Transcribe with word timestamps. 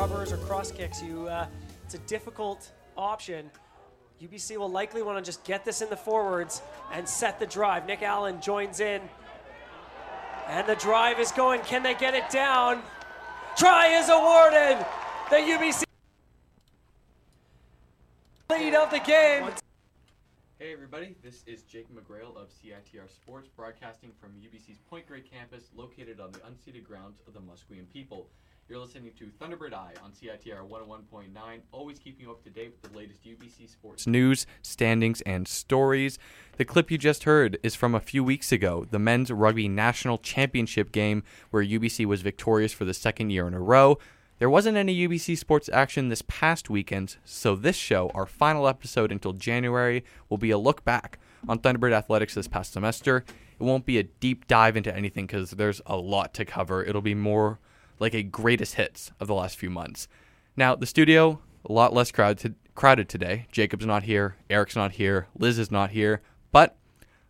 rubbers 0.00 0.32
or 0.32 0.38
cross 0.38 0.72
kicks, 0.72 1.02
you 1.02 1.28
uh, 1.28 1.46
it's 1.84 1.92
a 1.92 1.98
difficult 1.98 2.72
option. 2.96 3.50
UBC 4.22 4.56
will 4.56 4.70
likely 4.70 5.02
want 5.02 5.22
to 5.22 5.22
just 5.22 5.44
get 5.44 5.62
this 5.62 5.82
in 5.82 5.90
the 5.90 5.96
forwards 5.96 6.62
and 6.90 7.06
set 7.06 7.38
the 7.38 7.44
drive. 7.44 7.84
Nick 7.86 8.02
Allen 8.02 8.40
joins 8.40 8.80
in. 8.80 9.02
And 10.48 10.66
the 10.66 10.76
drive 10.76 11.20
is 11.20 11.30
going. 11.32 11.60
Can 11.60 11.82
they 11.82 11.92
get 11.92 12.14
it 12.14 12.30
down? 12.30 12.80
Try 13.58 13.88
is 13.88 14.08
awarded. 14.08 14.86
The 15.28 15.36
UBC 15.36 15.84
lead 18.48 18.74
of 18.74 18.90
the 18.90 19.00
game. 19.00 19.50
Hey 20.58 20.72
everybody, 20.72 21.14
this 21.22 21.42
is 21.46 21.62
Jake 21.64 21.88
McGrail 21.94 22.36
of 22.36 22.48
CITR 22.48 23.10
Sports, 23.10 23.48
broadcasting 23.54 24.12
from 24.18 24.30
UBC's 24.30 24.78
Point 24.88 25.06
Grey 25.06 25.20
campus, 25.20 25.68
located 25.74 26.20
on 26.20 26.32
the 26.32 26.38
unceded 26.38 26.84
grounds 26.84 27.20
of 27.26 27.34
the 27.34 27.40
Musqueam 27.40 27.86
people. 27.92 28.28
You're 28.70 28.78
listening 28.78 29.10
to 29.18 29.24
Thunderbird 29.40 29.74
Eye 29.74 29.94
on 30.04 30.12
CITR 30.12 30.64
101.9, 30.68 31.32
always 31.72 31.98
keeping 31.98 32.26
you 32.26 32.30
up 32.30 32.44
to 32.44 32.50
date 32.50 32.72
with 32.80 32.92
the 32.92 32.96
latest 32.96 33.24
UBC 33.24 33.68
sports 33.68 34.06
news, 34.06 34.46
standings, 34.62 35.22
and 35.22 35.48
stories. 35.48 36.20
The 36.56 36.64
clip 36.64 36.88
you 36.88 36.96
just 36.96 37.24
heard 37.24 37.58
is 37.64 37.74
from 37.74 37.96
a 37.96 38.00
few 38.00 38.22
weeks 38.22 38.52
ago, 38.52 38.86
the 38.88 39.00
men's 39.00 39.32
rugby 39.32 39.66
national 39.66 40.18
championship 40.18 40.92
game, 40.92 41.24
where 41.50 41.64
UBC 41.64 42.06
was 42.06 42.22
victorious 42.22 42.72
for 42.72 42.84
the 42.84 42.94
second 42.94 43.30
year 43.30 43.48
in 43.48 43.54
a 43.54 43.60
row. 43.60 43.98
There 44.38 44.48
wasn't 44.48 44.76
any 44.76 44.96
UBC 44.96 45.36
sports 45.36 45.68
action 45.72 46.08
this 46.08 46.22
past 46.28 46.70
weekend, 46.70 47.16
so 47.24 47.56
this 47.56 47.74
show, 47.74 48.12
our 48.14 48.24
final 48.24 48.68
episode 48.68 49.10
until 49.10 49.32
January, 49.32 50.04
will 50.28 50.38
be 50.38 50.52
a 50.52 50.58
look 50.58 50.84
back 50.84 51.18
on 51.48 51.58
Thunderbird 51.58 51.92
athletics 51.92 52.34
this 52.34 52.46
past 52.46 52.74
semester. 52.74 53.24
It 53.58 53.64
won't 53.64 53.84
be 53.84 53.98
a 53.98 54.04
deep 54.04 54.46
dive 54.46 54.76
into 54.76 54.94
anything 54.94 55.26
because 55.26 55.50
there's 55.50 55.82
a 55.86 55.96
lot 55.96 56.32
to 56.34 56.44
cover. 56.44 56.84
It'll 56.84 57.02
be 57.02 57.16
more 57.16 57.58
like 58.00 58.14
a 58.14 58.22
greatest 58.22 58.74
hits 58.74 59.12
of 59.20 59.28
the 59.28 59.34
last 59.34 59.56
few 59.56 59.70
months. 59.70 60.08
Now, 60.56 60.74
the 60.74 60.86
studio, 60.86 61.40
a 61.64 61.72
lot 61.72 61.92
less 61.92 62.10
crowded, 62.10 62.56
crowded 62.74 63.08
today. 63.08 63.46
Jacob's 63.52 63.86
not 63.86 64.04
here, 64.04 64.36
Eric's 64.48 64.74
not 64.74 64.92
here, 64.92 65.28
Liz 65.38 65.58
is 65.58 65.70
not 65.70 65.90
here, 65.90 66.22
but 66.50 66.76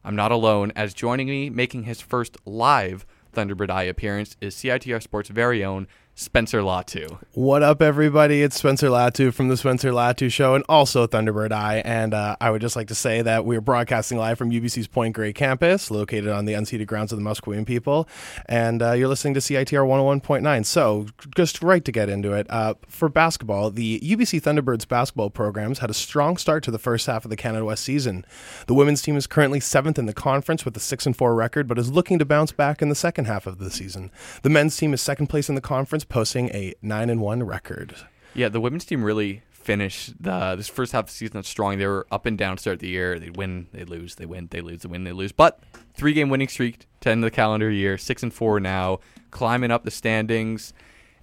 I'm 0.02 0.16
not 0.16 0.32
alone, 0.32 0.72
as 0.74 0.94
joining 0.94 1.26
me, 1.26 1.50
making 1.50 1.82
his 1.82 2.00
first 2.00 2.38
live 2.46 3.04
Thunderbird 3.34 3.70
Eye 3.70 3.82
appearance, 3.82 4.36
is 4.40 4.54
CITR 4.54 5.02
Sports' 5.02 5.28
very 5.28 5.62
own 5.64 5.86
Spencer 6.14 6.60
Latu. 6.60 7.18
What 7.32 7.62
up, 7.62 7.80
everybody? 7.80 8.42
It's 8.42 8.56
Spencer 8.56 8.88
Latu 8.88 9.32
from 9.32 9.48
the 9.48 9.56
Spencer 9.56 9.90
Latu 9.90 10.30
Show 10.30 10.54
and 10.54 10.62
also 10.68 11.06
Thunderbird 11.06 11.50
Eye. 11.50 11.78
And 11.82 12.12
uh, 12.12 12.36
I 12.38 12.50
would 12.50 12.60
just 12.60 12.76
like 12.76 12.88
to 12.88 12.94
say 12.94 13.22
that 13.22 13.46
we're 13.46 13.62
broadcasting 13.62 14.18
live 14.18 14.36
from 14.36 14.50
UBC's 14.50 14.86
Point 14.86 15.14
Grey 15.14 15.32
campus, 15.32 15.90
located 15.90 16.28
on 16.28 16.44
the 16.44 16.52
unceded 16.52 16.86
grounds 16.86 17.10
of 17.10 17.18
the 17.18 17.24
Musqueam 17.24 17.64
people. 17.64 18.06
And 18.44 18.82
uh, 18.82 18.92
you're 18.92 19.08
listening 19.08 19.32
to 19.32 19.40
CITR 19.40 19.86
101.9. 19.88 20.66
So, 20.66 21.06
just 21.34 21.62
right 21.62 21.82
to 21.86 21.90
get 21.90 22.10
into 22.10 22.34
it, 22.34 22.46
uh, 22.50 22.74
for 22.86 23.08
basketball, 23.08 23.70
the 23.70 23.98
UBC 24.00 24.42
Thunderbirds 24.42 24.86
basketball 24.86 25.30
programs 25.30 25.78
had 25.78 25.88
a 25.88 25.94
strong 25.94 26.36
start 26.36 26.62
to 26.64 26.70
the 26.70 26.78
first 26.78 27.06
half 27.06 27.24
of 27.24 27.30
the 27.30 27.36
Canada 27.36 27.64
West 27.64 27.82
season. 27.82 28.26
The 28.66 28.74
women's 28.74 29.00
team 29.00 29.16
is 29.16 29.26
currently 29.26 29.60
seventh 29.60 29.98
in 29.98 30.04
the 30.04 30.12
conference 30.12 30.66
with 30.66 30.76
a 30.76 30.80
6 30.80 31.06
and 31.06 31.16
4 31.16 31.34
record, 31.34 31.66
but 31.66 31.78
is 31.78 31.90
looking 31.90 32.18
to 32.18 32.26
bounce 32.26 32.52
back 32.52 32.82
in 32.82 32.90
the 32.90 32.94
second 32.94 33.24
half 33.24 33.46
of 33.46 33.56
the 33.56 33.70
season. 33.70 34.10
The 34.42 34.50
men's 34.50 34.76
team 34.76 34.92
is 34.92 35.00
second 35.00 35.28
place 35.28 35.48
in 35.48 35.54
the 35.54 35.62
conference 35.62 35.99
posting 36.04 36.48
a 36.50 36.74
9 36.82 37.10
and 37.10 37.20
1 37.20 37.42
record. 37.42 37.96
Yeah, 38.34 38.48
the 38.48 38.60
women's 38.60 38.84
team 38.84 39.02
really 39.02 39.42
finished 39.50 40.14
the 40.20 40.56
this 40.56 40.68
first 40.68 40.92
half 40.92 41.04
of 41.04 41.10
the 41.10 41.12
season 41.12 41.42
strong. 41.42 41.78
They 41.78 41.86
were 41.86 42.06
up 42.10 42.26
and 42.26 42.36
down 42.36 42.56
to 42.56 42.60
start 42.60 42.80
the 42.80 42.88
year. 42.88 43.18
They'd 43.18 43.36
win, 43.36 43.68
they 43.72 43.84
lose, 43.84 44.16
they 44.16 44.26
win, 44.26 44.48
they 44.50 44.60
lose, 44.60 44.82
they 44.82 44.88
win, 44.88 45.04
they 45.04 45.12
lose. 45.12 45.32
But 45.32 45.60
three 45.94 46.12
game 46.12 46.28
winning 46.28 46.48
streak 46.48 46.86
to 47.00 47.10
end 47.10 47.22
the 47.22 47.30
calendar 47.30 47.70
year, 47.70 47.98
six 47.98 48.22
and 48.22 48.32
four 48.32 48.58
now, 48.58 49.00
climbing 49.30 49.70
up 49.70 49.84
the 49.84 49.90
standings, 49.90 50.72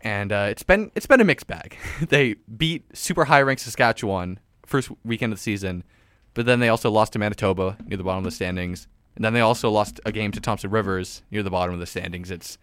and 0.01 0.31
uh, 0.31 0.47
it's 0.49 0.63
been 0.63 0.91
it's 0.95 1.07
been 1.07 1.21
a 1.21 1.25
mixed 1.25 1.47
bag. 1.47 1.75
they 2.09 2.35
beat 2.55 2.85
super 2.95 3.25
high 3.25 3.41
ranked 3.41 3.63
Saskatchewan 3.63 4.39
first 4.65 4.91
weekend 5.03 5.33
of 5.33 5.39
the 5.39 5.43
season, 5.43 5.83
but 6.33 6.45
then 6.45 6.59
they 6.59 6.69
also 6.69 6.91
lost 6.91 7.13
to 7.13 7.19
Manitoba 7.19 7.77
near 7.85 7.97
the 7.97 8.03
bottom 8.03 8.19
of 8.19 8.25
the 8.25 8.31
standings, 8.31 8.87
and 9.15 9.25
then 9.25 9.33
they 9.33 9.41
also 9.41 9.69
lost 9.69 9.99
a 10.05 10.11
game 10.11 10.31
to 10.31 10.39
Thompson 10.39 10.69
Rivers 10.69 11.23
near 11.31 11.41
the 11.41 11.49
bottom 11.49 11.73
of 11.73 11.79
the 11.79 11.85
standings. 11.85 12.29
It's 12.29 12.57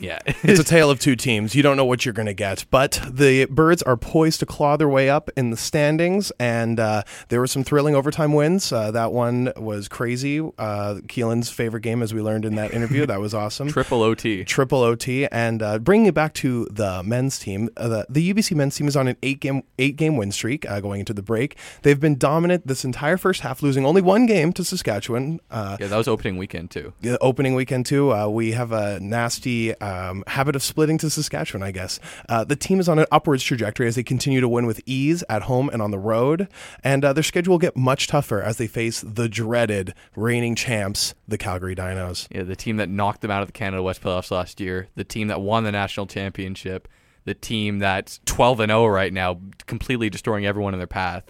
yeah, 0.00 0.18
it's 0.42 0.60
a 0.60 0.64
tale 0.76 0.90
of 0.90 1.00
two 1.00 1.16
teams. 1.16 1.54
You 1.54 1.62
don't 1.62 1.76
know 1.76 1.84
what 1.84 2.04
you're 2.04 2.14
going 2.14 2.26
to 2.26 2.34
get, 2.34 2.64
but 2.70 3.00
the 3.08 3.46
Birds 3.46 3.82
are 3.82 3.96
poised 3.96 4.40
to 4.40 4.46
claw 4.46 4.76
their 4.76 4.88
way 4.88 5.08
up 5.08 5.30
in 5.36 5.50
the 5.50 5.56
standings, 5.56 6.30
and 6.38 6.78
uh, 6.78 7.02
there 7.28 7.40
were 7.40 7.46
some 7.46 7.64
thrilling 7.64 7.94
overtime 7.94 8.32
wins. 8.32 8.72
Uh, 8.72 8.90
that 8.90 9.12
one 9.12 9.52
was 9.56 9.88
crazy. 9.88 10.40
Uh, 10.40 11.00
Keylyn's 11.06 11.50
favorite 11.50 11.82
game, 11.82 12.02
as 12.02 12.12
we 12.12 12.20
learned 12.20 12.44
in 12.44 12.54
that 12.56 12.72
interview. 12.72 13.06
That 13.06 13.20
was 13.20 13.34
awesome. 13.34 13.68
Triple 13.72 14.02
OT. 14.02 14.44
Triple 14.44 14.82
OT, 14.82 15.26
and 15.28 15.62
uh, 15.62 15.78
bringing 15.78 16.06
it 16.06 16.14
back 16.14 16.34
to 16.34 16.66
the 16.70 17.02
men's 17.02 17.38
team, 17.38 17.68
uh, 17.76 17.88
the, 17.88 18.06
the 18.08 18.32
UBC 18.34 18.54
men's 18.56 18.76
team 18.76 18.88
is 18.88 18.96
on 18.96 19.08
an 19.08 19.16
eight 19.22 19.40
game 19.40 19.62
eight 19.78 19.96
game 19.96 20.16
win 20.16 20.32
streak 20.32 20.68
uh, 20.68 20.80
going 20.80 21.00
into 21.00 21.14
the 21.14 21.22
break. 21.22 21.56
They've 21.82 22.00
been 22.00 22.18
dominant 22.18 22.66
this 22.66 22.84
entire 22.84 23.16
first 23.16 23.40
half, 23.40 23.62
losing 23.62 23.84
only 23.86 24.02
one 24.02 24.26
game 24.26 24.52
to 24.54 24.64
Saskatchewan. 24.64 25.40
yeah, 25.50 25.76
that 25.78 25.96
was 25.96 26.08
opening 26.08 26.36
weekend 26.36 26.70
too. 26.70 26.92
The 27.00 27.18
opening 27.18 27.54
weekend 27.54 27.86
too. 27.86 28.12
we 28.28 28.52
have 28.52 28.72
a 28.72 29.00
nasty 29.00 29.74
um, 29.86 30.24
habit 30.26 30.56
of 30.56 30.62
splitting 30.62 30.98
to 30.98 31.08
Saskatchewan, 31.08 31.62
I 31.62 31.70
guess. 31.70 32.00
Uh, 32.28 32.42
the 32.42 32.56
team 32.56 32.80
is 32.80 32.88
on 32.88 32.98
an 32.98 33.06
upwards 33.12 33.44
trajectory 33.44 33.86
as 33.86 33.94
they 33.94 34.02
continue 34.02 34.40
to 34.40 34.48
win 34.48 34.66
with 34.66 34.80
ease 34.84 35.22
at 35.28 35.42
home 35.42 35.68
and 35.72 35.80
on 35.80 35.92
the 35.92 35.98
road, 35.98 36.48
and 36.82 37.04
uh, 37.04 37.12
their 37.12 37.22
schedule 37.22 37.52
will 37.52 37.58
get 37.58 37.76
much 37.76 38.08
tougher 38.08 38.42
as 38.42 38.56
they 38.56 38.66
face 38.66 39.00
the 39.00 39.28
dreaded 39.28 39.94
reigning 40.16 40.56
champs, 40.56 41.14
the 41.28 41.38
Calgary 41.38 41.76
Dinos. 41.76 42.26
Yeah, 42.30 42.42
the 42.42 42.56
team 42.56 42.78
that 42.78 42.88
knocked 42.88 43.20
them 43.20 43.30
out 43.30 43.42
of 43.42 43.48
the 43.48 43.52
Canada 43.52 43.82
West 43.82 44.02
playoffs 44.02 44.32
last 44.32 44.60
year, 44.60 44.88
the 44.96 45.04
team 45.04 45.28
that 45.28 45.40
won 45.40 45.62
the 45.62 45.72
national 45.72 46.06
championship, 46.06 46.88
the 47.24 47.34
team 47.34 47.78
that's 47.78 48.20
12 48.26 48.60
and 48.60 48.70
0 48.70 48.86
right 48.88 49.12
now, 49.12 49.38
completely 49.66 50.10
destroying 50.10 50.46
everyone 50.46 50.74
in 50.74 50.80
their 50.80 50.86
path. 50.88 51.24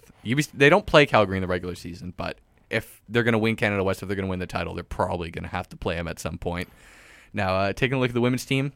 they 0.53 0.69
don't 0.69 0.85
play 0.87 1.05
Calgary 1.05 1.37
in 1.37 1.41
the 1.41 1.47
regular 1.47 1.75
season, 1.75 2.11
but 2.17 2.39
if 2.71 3.01
they're 3.07 3.23
going 3.23 3.33
to 3.33 3.39
win 3.39 3.55
Canada 3.55 3.83
West, 3.83 4.01
if 4.01 4.07
they're 4.07 4.15
going 4.15 4.25
to 4.25 4.29
win 4.29 4.39
the 4.39 4.47
title, 4.47 4.73
they're 4.73 4.83
probably 4.83 5.29
going 5.29 5.43
to 5.43 5.49
have 5.49 5.69
to 5.69 5.77
play 5.77 5.95
them 5.95 6.07
at 6.07 6.19
some 6.19 6.37
point. 6.37 6.67
Now, 7.33 7.55
uh, 7.55 7.73
taking 7.73 7.97
a 7.97 7.99
look 7.99 8.09
at 8.09 8.13
the 8.13 8.21
women's 8.21 8.45
team, 8.45 8.73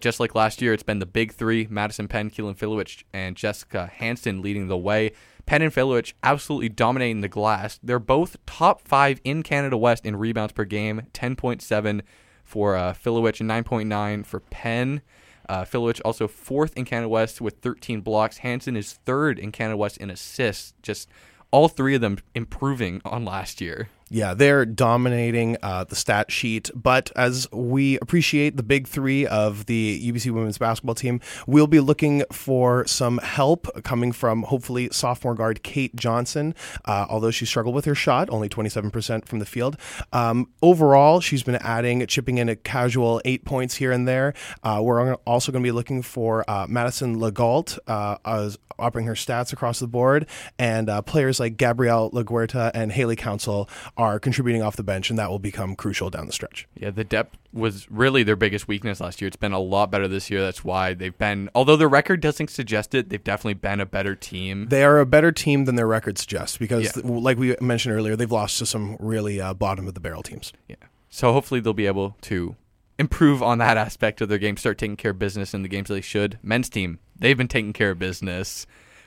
just 0.00 0.20
like 0.20 0.34
last 0.34 0.62
year, 0.62 0.72
it's 0.72 0.82
been 0.82 0.98
the 0.98 1.06
big 1.06 1.32
three 1.32 1.66
Madison 1.68 2.08
Penn, 2.08 2.30
Keylyn 2.30 2.56
Filewich, 2.56 3.04
and 3.12 3.36
Jessica 3.36 3.90
Hanson 3.94 4.42
leading 4.42 4.68
the 4.68 4.76
way. 4.76 5.12
Penn 5.44 5.62
and 5.62 5.72
Filewich 5.72 6.14
absolutely 6.22 6.68
dominating 6.68 7.20
the 7.20 7.28
glass. 7.28 7.78
They're 7.82 7.98
both 7.98 8.36
top 8.46 8.80
five 8.82 9.20
in 9.22 9.42
Canada 9.42 9.76
West 9.76 10.04
in 10.04 10.16
rebounds 10.16 10.52
per 10.52 10.64
game 10.64 11.02
10.7 11.12 12.02
for 12.44 12.76
uh, 12.76 12.94
Filewich 12.94 13.40
and 13.40 13.50
9.9 13.50 14.26
for 14.26 14.40
Penn. 14.40 15.02
Uh, 15.48 15.64
Filewich 15.64 16.00
also 16.04 16.26
fourth 16.26 16.76
in 16.76 16.84
Canada 16.84 17.08
West 17.08 17.40
with 17.40 17.58
13 17.58 18.00
blocks. 18.00 18.38
Hanson 18.38 18.76
is 18.76 18.94
third 19.04 19.38
in 19.38 19.52
Canada 19.52 19.76
West 19.76 19.98
in 19.98 20.10
assists. 20.10 20.74
Just 20.82 21.08
all 21.52 21.68
three 21.68 21.94
of 21.94 22.00
them 22.00 22.18
improving 22.34 23.00
on 23.04 23.24
last 23.24 23.60
year. 23.60 23.88
Yeah, 24.08 24.34
they're 24.34 24.64
dominating 24.64 25.56
uh, 25.64 25.82
the 25.82 25.96
stat 25.96 26.30
sheet. 26.30 26.70
But 26.74 27.10
as 27.16 27.50
we 27.50 27.98
appreciate 27.98 28.56
the 28.56 28.62
big 28.62 28.86
three 28.86 29.26
of 29.26 29.66
the 29.66 30.00
UBC 30.12 30.30
women's 30.30 30.58
basketball 30.58 30.94
team, 30.94 31.20
we'll 31.48 31.66
be 31.66 31.80
looking 31.80 32.22
for 32.30 32.86
some 32.86 33.18
help 33.18 33.82
coming 33.82 34.12
from 34.12 34.44
hopefully 34.44 34.88
sophomore 34.92 35.34
guard 35.34 35.64
Kate 35.64 35.94
Johnson. 35.96 36.54
Uh, 36.84 37.06
although 37.10 37.32
she 37.32 37.44
struggled 37.44 37.74
with 37.74 37.84
her 37.84 37.96
shot, 37.96 38.30
only 38.30 38.48
27% 38.48 39.26
from 39.26 39.40
the 39.40 39.46
field. 39.46 39.76
Um, 40.12 40.50
overall, 40.62 41.20
she's 41.20 41.42
been 41.42 41.56
adding, 41.56 42.06
chipping 42.06 42.38
in 42.38 42.48
a 42.48 42.54
casual 42.54 43.20
eight 43.24 43.44
points 43.44 43.74
here 43.74 43.90
and 43.90 44.06
there. 44.06 44.34
Uh, 44.62 44.80
we're 44.84 45.14
also 45.14 45.50
going 45.50 45.64
to 45.64 45.66
be 45.66 45.72
looking 45.72 46.02
for 46.02 46.48
uh, 46.48 46.66
Madison 46.68 47.16
Legault, 47.16 47.76
uh, 47.88 48.18
as 48.24 48.56
upping 48.78 49.06
her 49.06 49.14
stats 49.14 49.52
across 49.52 49.78
the 49.78 49.86
board, 49.86 50.26
and 50.58 50.88
uh, 50.88 51.02
players 51.02 51.40
like 51.40 51.56
Gabrielle 51.56 52.10
LaGuerta 52.10 52.70
and 52.74 52.92
Haley 52.92 53.16
Council 53.16 53.68
are 53.96 54.18
contributing 54.20 54.62
off 54.62 54.76
the 54.76 54.82
bench, 54.82 55.08
and 55.10 55.18
that 55.18 55.30
will 55.30 55.38
become 55.38 55.74
crucial 55.74 56.10
down 56.10 56.26
the 56.26 56.32
stretch. 56.32 56.68
Yeah, 56.76 56.90
the 56.90 57.04
depth 57.04 57.38
was 57.52 57.90
really 57.90 58.22
their 58.22 58.36
biggest 58.36 58.68
weakness 58.68 59.00
last 59.00 59.20
year. 59.20 59.28
It's 59.28 59.36
been 59.36 59.52
a 59.52 59.58
lot 59.58 59.90
better 59.90 60.06
this 60.06 60.30
year. 60.30 60.42
That's 60.42 60.62
why 60.62 60.92
they've 60.92 61.16
been, 61.16 61.48
although 61.54 61.76
their 61.76 61.88
record 61.88 62.20
doesn't 62.20 62.50
suggest 62.50 62.94
it, 62.94 63.08
they've 63.08 63.22
definitely 63.22 63.54
been 63.54 63.80
a 63.80 63.86
better 63.86 64.14
team. 64.14 64.66
They 64.68 64.84
are 64.84 64.98
a 64.98 65.06
better 65.06 65.32
team 65.32 65.64
than 65.64 65.76
their 65.76 65.86
record 65.86 66.18
suggests 66.18 66.58
because, 66.58 66.96
yeah. 66.96 67.02
like 67.04 67.38
we 67.38 67.56
mentioned 67.60 67.94
earlier, 67.94 68.16
they've 68.16 68.30
lost 68.30 68.58
to 68.58 68.66
some 68.66 68.96
really 69.00 69.40
uh, 69.40 69.54
bottom 69.54 69.88
of 69.88 69.94
the 69.94 70.00
barrel 70.00 70.22
teams. 70.22 70.52
Yeah. 70.68 70.76
So 71.08 71.32
hopefully 71.32 71.60
they'll 71.60 71.72
be 71.72 71.86
able 71.86 72.16
to 72.22 72.56
improve 72.98 73.42
on 73.42 73.58
that 73.58 73.76
aspect 73.76 74.20
of 74.20 74.28
their 74.28 74.38
game, 74.38 74.56
start 74.56 74.78
taking 74.78 74.96
care 74.96 75.12
of 75.12 75.18
business 75.18 75.54
in 75.54 75.62
the 75.62 75.68
games 75.68 75.88
they 75.88 76.00
should. 76.00 76.38
Men's 76.42 76.68
team, 76.68 76.98
they've 77.18 77.36
been 77.36 77.48
taking 77.48 77.72
care 77.72 77.90
of 77.90 77.98
business 77.98 78.66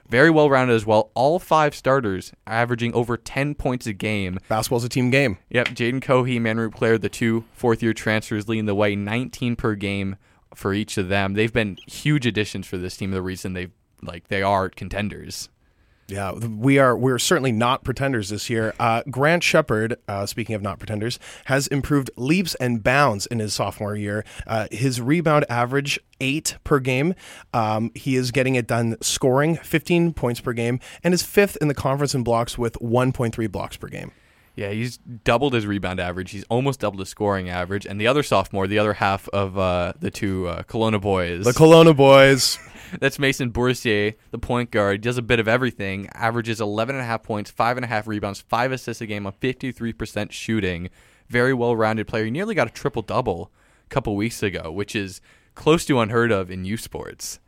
very 0.09 0.29
well 0.29 0.49
rounded 0.49 0.75
as 0.75 0.85
well. 0.85 1.11
All 1.13 1.39
five 1.39 1.75
starters 1.75 2.31
averaging 2.47 2.93
over 2.93 3.17
10 3.17 3.55
points 3.55 3.87
a 3.87 3.93
game. 3.93 4.39
Basketball's 4.47 4.83
a 4.83 4.89
team 4.89 5.09
game. 5.09 5.37
Yep. 5.49 5.69
Jaden 5.69 6.01
Cohee, 6.01 6.39
Manroop 6.39 6.73
Claire, 6.73 6.97
the 6.97 7.09
two 7.09 7.45
fourth 7.53 7.81
year 7.83 7.93
transfers 7.93 8.47
leading 8.47 8.65
the 8.65 8.75
way, 8.75 8.95
19 8.95 9.55
per 9.55 9.75
game 9.75 10.15
for 10.55 10.73
each 10.73 10.97
of 10.97 11.09
them. 11.09 11.33
They've 11.33 11.53
been 11.53 11.77
huge 11.87 12.25
additions 12.25 12.67
for 12.67 12.77
this 12.77 12.97
team. 12.97 13.11
The 13.11 13.21
reason 13.21 13.53
they 13.53 13.69
like 14.01 14.27
they 14.27 14.41
are 14.41 14.69
contenders. 14.69 15.49
Yeah, 16.09 16.31
we 16.33 16.79
are. 16.79 16.97
We're 16.97 17.19
certainly 17.19 17.51
not 17.51 17.83
pretenders 17.83 18.29
this 18.29 18.49
year. 18.49 18.73
Uh, 18.79 19.03
Grant 19.09 19.43
Shepard, 19.43 19.97
uh, 20.07 20.25
speaking 20.25 20.55
of 20.55 20.61
not 20.61 20.79
pretenders, 20.79 21.19
has 21.45 21.67
improved 21.67 22.09
leaps 22.15 22.55
and 22.55 22.83
bounds 22.83 23.27
in 23.27 23.39
his 23.39 23.53
sophomore 23.53 23.95
year. 23.95 24.25
Uh, 24.47 24.67
his 24.71 24.99
rebound 24.99 25.45
average 25.49 25.99
eight 26.19 26.57
per 26.63 26.79
game. 26.79 27.13
Um, 27.53 27.91
he 27.93 28.15
is 28.15 28.31
getting 28.31 28.55
it 28.55 28.67
done 28.67 28.97
scoring 29.01 29.55
15 29.57 30.13
points 30.13 30.41
per 30.41 30.53
game 30.53 30.79
and 31.03 31.13
is 31.13 31.23
fifth 31.23 31.57
in 31.61 31.67
the 31.67 31.75
conference 31.75 32.15
in 32.15 32.23
blocks 32.23 32.57
with 32.57 32.73
1.3 32.79 33.51
blocks 33.51 33.77
per 33.77 33.87
game. 33.87 34.11
Yeah, 34.59 34.71
he's 34.71 34.97
doubled 34.97 35.53
his 35.53 35.65
rebound 35.65 36.01
average. 36.01 36.31
He's 36.31 36.43
almost 36.49 36.81
doubled 36.81 36.99
his 36.99 37.07
scoring 37.07 37.47
average. 37.47 37.85
And 37.85 37.99
the 37.99 38.07
other 38.07 38.23
sophomore, 38.23 38.67
the 38.67 38.77
other 38.77 38.91
half 38.91 39.29
of 39.29 39.57
uh, 39.57 39.93
the 39.97 40.11
two 40.11 40.49
uh, 40.49 40.63
Kelowna 40.63 40.99
boys, 40.99 41.45
The 41.45 41.53
Kelowna 41.53 41.95
boys. 41.95 42.59
that's 42.99 43.17
Mason 43.19 43.51
Bourcier, 43.51 44.15
the 44.31 44.37
point 44.37 44.69
guard. 44.69 44.99
Does 44.99 45.17
a 45.17 45.21
bit 45.21 45.39
of 45.39 45.47
everything. 45.47 46.09
Averages 46.13 46.59
11.5 46.59 47.23
points, 47.23 47.49
5.5 47.49 48.07
rebounds, 48.07 48.41
5 48.41 48.73
assists 48.73 48.99
a 48.99 49.05
game 49.05 49.25
on 49.25 49.31
53% 49.41 50.33
shooting. 50.33 50.89
Very 51.29 51.53
well 51.53 51.73
rounded 51.73 52.09
player. 52.09 52.25
He 52.25 52.31
nearly 52.31 52.53
got 52.53 52.67
a 52.67 52.71
triple 52.71 53.01
double 53.01 53.53
a 53.85 53.89
couple 53.89 54.17
weeks 54.17 54.43
ago, 54.43 54.69
which 54.73 54.93
is 54.93 55.21
close 55.55 55.85
to 55.85 56.01
unheard 56.01 56.33
of 56.33 56.51
in 56.51 56.65
U 56.65 56.75
sports. 56.75 57.39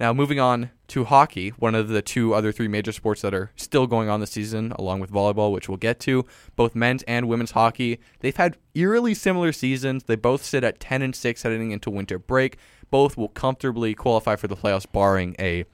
Now, 0.00 0.12
moving 0.12 0.40
on 0.40 0.70
to 0.88 1.04
hockey, 1.04 1.50
one 1.50 1.74
of 1.74 1.88
the 1.88 2.02
two 2.02 2.34
other 2.34 2.52
three 2.52 2.68
major 2.68 2.92
sports 2.92 3.22
that 3.22 3.34
are 3.34 3.50
still 3.56 3.86
going 3.86 4.08
on 4.08 4.20
this 4.20 4.30
season, 4.30 4.72
along 4.72 5.00
with 5.00 5.10
volleyball, 5.10 5.52
which 5.52 5.68
we'll 5.68 5.78
get 5.78 6.00
to. 6.00 6.24
Both 6.56 6.74
men's 6.74 7.02
and 7.04 7.28
women's 7.28 7.52
hockey, 7.52 7.98
they've 8.20 8.36
had 8.36 8.56
eerily 8.74 9.14
similar 9.14 9.52
seasons. 9.52 10.04
They 10.04 10.16
both 10.16 10.44
sit 10.44 10.64
at 10.64 10.80
10 10.80 11.02
and 11.02 11.14
6 11.14 11.42
heading 11.42 11.70
into 11.70 11.90
winter 11.90 12.18
break. 12.18 12.58
Both 12.90 13.16
will 13.16 13.28
comfortably 13.28 13.94
qualify 13.94 14.36
for 14.36 14.48
the 14.48 14.56
playoffs, 14.56 14.90
barring 14.90 15.34
a 15.38 15.64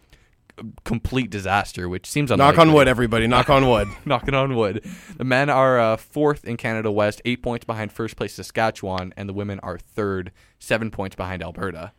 complete 0.84 1.30
disaster, 1.30 1.88
which 1.88 2.06
seems 2.06 2.30
unlikely. 2.30 2.56
Knock 2.56 2.66
on 2.66 2.72
wood, 2.72 2.88
everybody. 2.88 3.26
Knock 3.26 3.50
on 3.50 3.68
wood. 3.68 3.88
Knocking 4.04 4.34
on 4.34 4.54
wood. 4.54 4.84
The 5.16 5.24
men 5.24 5.50
are 5.50 5.78
uh, 5.78 5.96
fourth 5.96 6.44
in 6.44 6.56
Canada 6.56 6.90
West, 6.90 7.22
eight 7.24 7.42
points 7.42 7.64
behind 7.64 7.92
first 7.92 8.16
place 8.16 8.34
Saskatchewan, 8.34 9.12
and 9.16 9.28
the 9.28 9.32
women 9.32 9.60
are 9.60 9.78
third, 9.78 10.32
seven 10.58 10.90
points 10.90 11.16
behind 11.16 11.42
Alberta. 11.42 11.92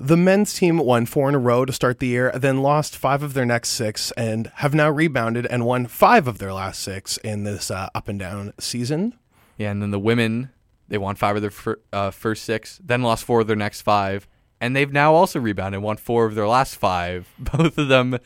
The 0.00 0.16
men's 0.16 0.54
team 0.54 0.78
won 0.78 1.06
four 1.06 1.28
in 1.28 1.34
a 1.34 1.38
row 1.38 1.64
to 1.64 1.72
start 1.72 1.98
the 1.98 2.06
year, 2.06 2.30
then 2.34 2.62
lost 2.62 2.96
five 2.96 3.22
of 3.22 3.34
their 3.34 3.46
next 3.46 3.70
six, 3.70 4.10
and 4.12 4.50
have 4.56 4.74
now 4.74 4.90
rebounded 4.90 5.46
and 5.46 5.64
won 5.64 5.86
five 5.86 6.28
of 6.28 6.38
their 6.38 6.52
last 6.52 6.82
six 6.82 7.16
in 7.18 7.44
this 7.44 7.70
uh, 7.70 7.88
up 7.94 8.08
and 8.08 8.18
down 8.18 8.52
season. 8.58 9.18
Yeah, 9.56 9.70
and 9.70 9.82
then 9.82 9.90
the 9.90 9.98
women, 9.98 10.50
they 10.88 10.98
won 10.98 11.16
five 11.16 11.36
of 11.36 11.42
their 11.42 11.50
fir- 11.50 11.80
uh, 11.92 12.10
first 12.10 12.44
six, 12.44 12.80
then 12.84 13.02
lost 13.02 13.24
four 13.24 13.40
of 13.40 13.46
their 13.46 13.56
next 13.56 13.82
five, 13.82 14.28
and 14.60 14.74
they've 14.74 14.92
now 14.92 15.14
also 15.14 15.40
rebounded, 15.40 15.78
and 15.78 15.84
won 15.84 15.96
four 15.96 16.26
of 16.26 16.34
their 16.34 16.48
last 16.48 16.76
five. 16.76 17.28
Both 17.38 17.76
of 17.78 17.88
them 17.88 18.18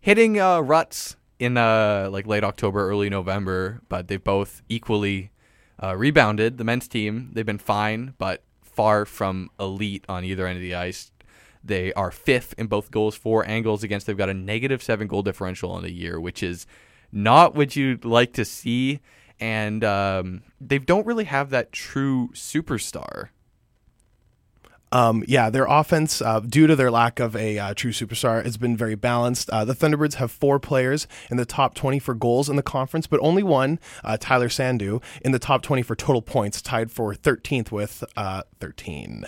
hitting 0.00 0.38
uh, 0.38 0.60
ruts 0.60 1.16
in 1.38 1.56
uh, 1.56 2.08
like 2.10 2.26
late 2.26 2.44
October, 2.44 2.88
early 2.88 3.10
November, 3.10 3.80
but 3.88 4.08
they've 4.08 4.22
both 4.22 4.62
equally 4.68 5.30
uh, 5.82 5.96
rebounded. 5.96 6.58
The 6.58 6.64
men's 6.64 6.88
team, 6.88 7.30
they've 7.32 7.44
been 7.44 7.58
fine, 7.58 8.14
but 8.18 8.43
far 8.74 9.04
from 9.04 9.50
elite 9.58 10.04
on 10.08 10.24
either 10.24 10.46
end 10.46 10.56
of 10.56 10.62
the 10.62 10.74
ice. 10.74 11.10
They 11.62 11.92
are 11.94 12.10
fifth 12.10 12.54
in 12.58 12.66
both 12.66 12.90
goals 12.90 13.14
for 13.16 13.44
and 13.46 13.64
goals 13.64 13.82
against. 13.82 14.06
They've 14.06 14.16
got 14.16 14.28
a 14.28 14.34
negative 14.34 14.82
seven 14.82 15.06
goal 15.06 15.22
differential 15.22 15.70
on 15.70 15.82
the 15.82 15.92
year, 15.92 16.20
which 16.20 16.42
is 16.42 16.66
not 17.10 17.54
what 17.54 17.74
you'd 17.76 18.04
like 18.04 18.34
to 18.34 18.44
see. 18.44 19.00
And 19.40 19.82
um, 19.82 20.42
they 20.60 20.78
don't 20.78 21.06
really 21.06 21.24
have 21.24 21.50
that 21.50 21.72
true 21.72 22.28
superstar. 22.34 23.28
Um, 24.94 25.24
yeah, 25.26 25.50
their 25.50 25.64
offense, 25.64 26.22
uh, 26.22 26.38
due 26.38 26.68
to 26.68 26.76
their 26.76 26.90
lack 26.90 27.18
of 27.18 27.34
a 27.34 27.58
uh, 27.58 27.74
true 27.74 27.90
superstar, 27.90 28.44
has 28.44 28.56
been 28.56 28.76
very 28.76 28.94
balanced. 28.94 29.50
Uh, 29.50 29.64
the 29.64 29.74
Thunderbirds 29.74 30.14
have 30.14 30.30
four 30.30 30.60
players 30.60 31.08
in 31.32 31.36
the 31.36 31.44
top 31.44 31.74
20 31.74 31.98
for 31.98 32.14
goals 32.14 32.48
in 32.48 32.54
the 32.54 32.62
conference, 32.62 33.08
but 33.08 33.18
only 33.20 33.42
one, 33.42 33.80
uh, 34.04 34.16
Tyler 34.20 34.48
Sandhu, 34.48 35.02
in 35.22 35.32
the 35.32 35.40
top 35.40 35.62
20 35.62 35.82
for 35.82 35.96
total 35.96 36.22
points, 36.22 36.62
tied 36.62 36.92
for 36.92 37.12
13th 37.12 37.72
with 37.72 38.04
uh, 38.16 38.44
13. 38.60 39.26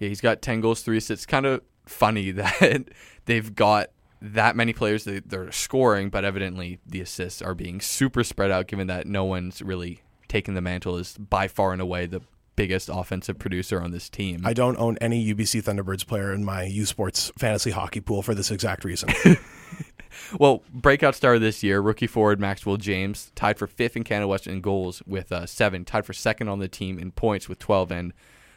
Yeah, 0.00 0.08
he's 0.08 0.20
got 0.20 0.42
10 0.42 0.60
goals, 0.60 0.82
three 0.82 0.96
assists. 0.96 1.26
Kind 1.26 1.46
of 1.46 1.62
funny 1.86 2.30
that 2.32 2.88
they've 3.26 3.54
got 3.54 3.90
that 4.20 4.56
many 4.56 4.72
players 4.72 5.04
that 5.04 5.30
they're 5.30 5.52
scoring, 5.52 6.10
but 6.10 6.24
evidently 6.24 6.80
the 6.84 7.00
assists 7.00 7.40
are 7.40 7.54
being 7.54 7.80
super 7.80 8.24
spread 8.24 8.50
out, 8.50 8.66
given 8.66 8.88
that 8.88 9.06
no 9.06 9.24
one's 9.24 9.62
really 9.62 10.00
taking 10.26 10.54
the 10.54 10.60
mantle 10.60 10.96
is 10.96 11.16
by 11.16 11.46
far 11.46 11.72
and 11.72 11.80
away 11.80 12.06
the 12.06 12.20
biggest 12.56 12.90
offensive 12.92 13.38
producer 13.38 13.80
on 13.80 13.90
this 13.90 14.08
team. 14.08 14.42
I 14.44 14.52
don't 14.52 14.76
own 14.78 14.96
any 15.00 15.34
UBC 15.34 15.62
Thunderbirds 15.62 16.06
player 16.06 16.32
in 16.32 16.44
my 16.44 16.64
U 16.64 16.86
Sports 16.86 17.32
fantasy 17.38 17.70
hockey 17.70 18.00
pool 18.00 18.22
for 18.22 18.34
this 18.34 18.50
exact 18.50 18.84
reason. 18.84 19.10
well, 20.38 20.62
breakout 20.72 21.14
star 21.14 21.38
this 21.38 21.62
year, 21.62 21.80
rookie 21.80 22.06
forward 22.06 22.40
Maxwell 22.40 22.76
James, 22.76 23.32
tied 23.34 23.58
for 23.58 23.66
fifth 23.66 23.96
in 23.96 24.04
Canada 24.04 24.28
West 24.28 24.46
in 24.46 24.60
goals 24.60 25.02
with 25.06 25.32
uh, 25.32 25.46
seven, 25.46 25.84
tied 25.84 26.06
for 26.06 26.12
second 26.12 26.48
on 26.48 26.58
the 26.58 26.68
team 26.68 26.98
in 26.98 27.10
points 27.10 27.48
with 27.48 27.58
12. 27.58 27.90
And 27.90 28.12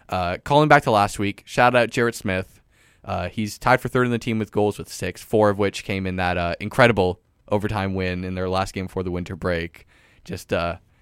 uh, 0.10 0.38
calling 0.44 0.70
back 0.70 0.84
to 0.84 0.92
last 0.92 1.20
week, 1.20 1.44
shout 1.46 1.76
out 1.76 1.90
Jarrett 1.90 2.16
Smith. 2.16 2.62
Uh, 3.04 3.30
he's 3.30 3.58
tied 3.58 3.80
for 3.80 3.88
third 3.88 4.06
in 4.06 4.12
the 4.12 4.20
team 4.20 4.38
with 4.40 4.52
goals 4.52 4.78
with 4.78 4.92
six, 4.92 5.24
four 5.24 5.50
of 5.50 5.58
which 5.58 5.84
came 5.84 6.06
in 6.06 6.18
that 6.18 6.38
uh, 6.38 6.56
incredible 6.60 7.22
overtime 7.50 7.94
win 7.94 8.24
in 8.24 8.36
their 8.36 8.50
last 8.50 8.74
game 8.74 8.88
before 8.88 9.04
the 9.04 9.12
winter 9.12 9.36
break. 9.36 9.88
Just 10.26 10.52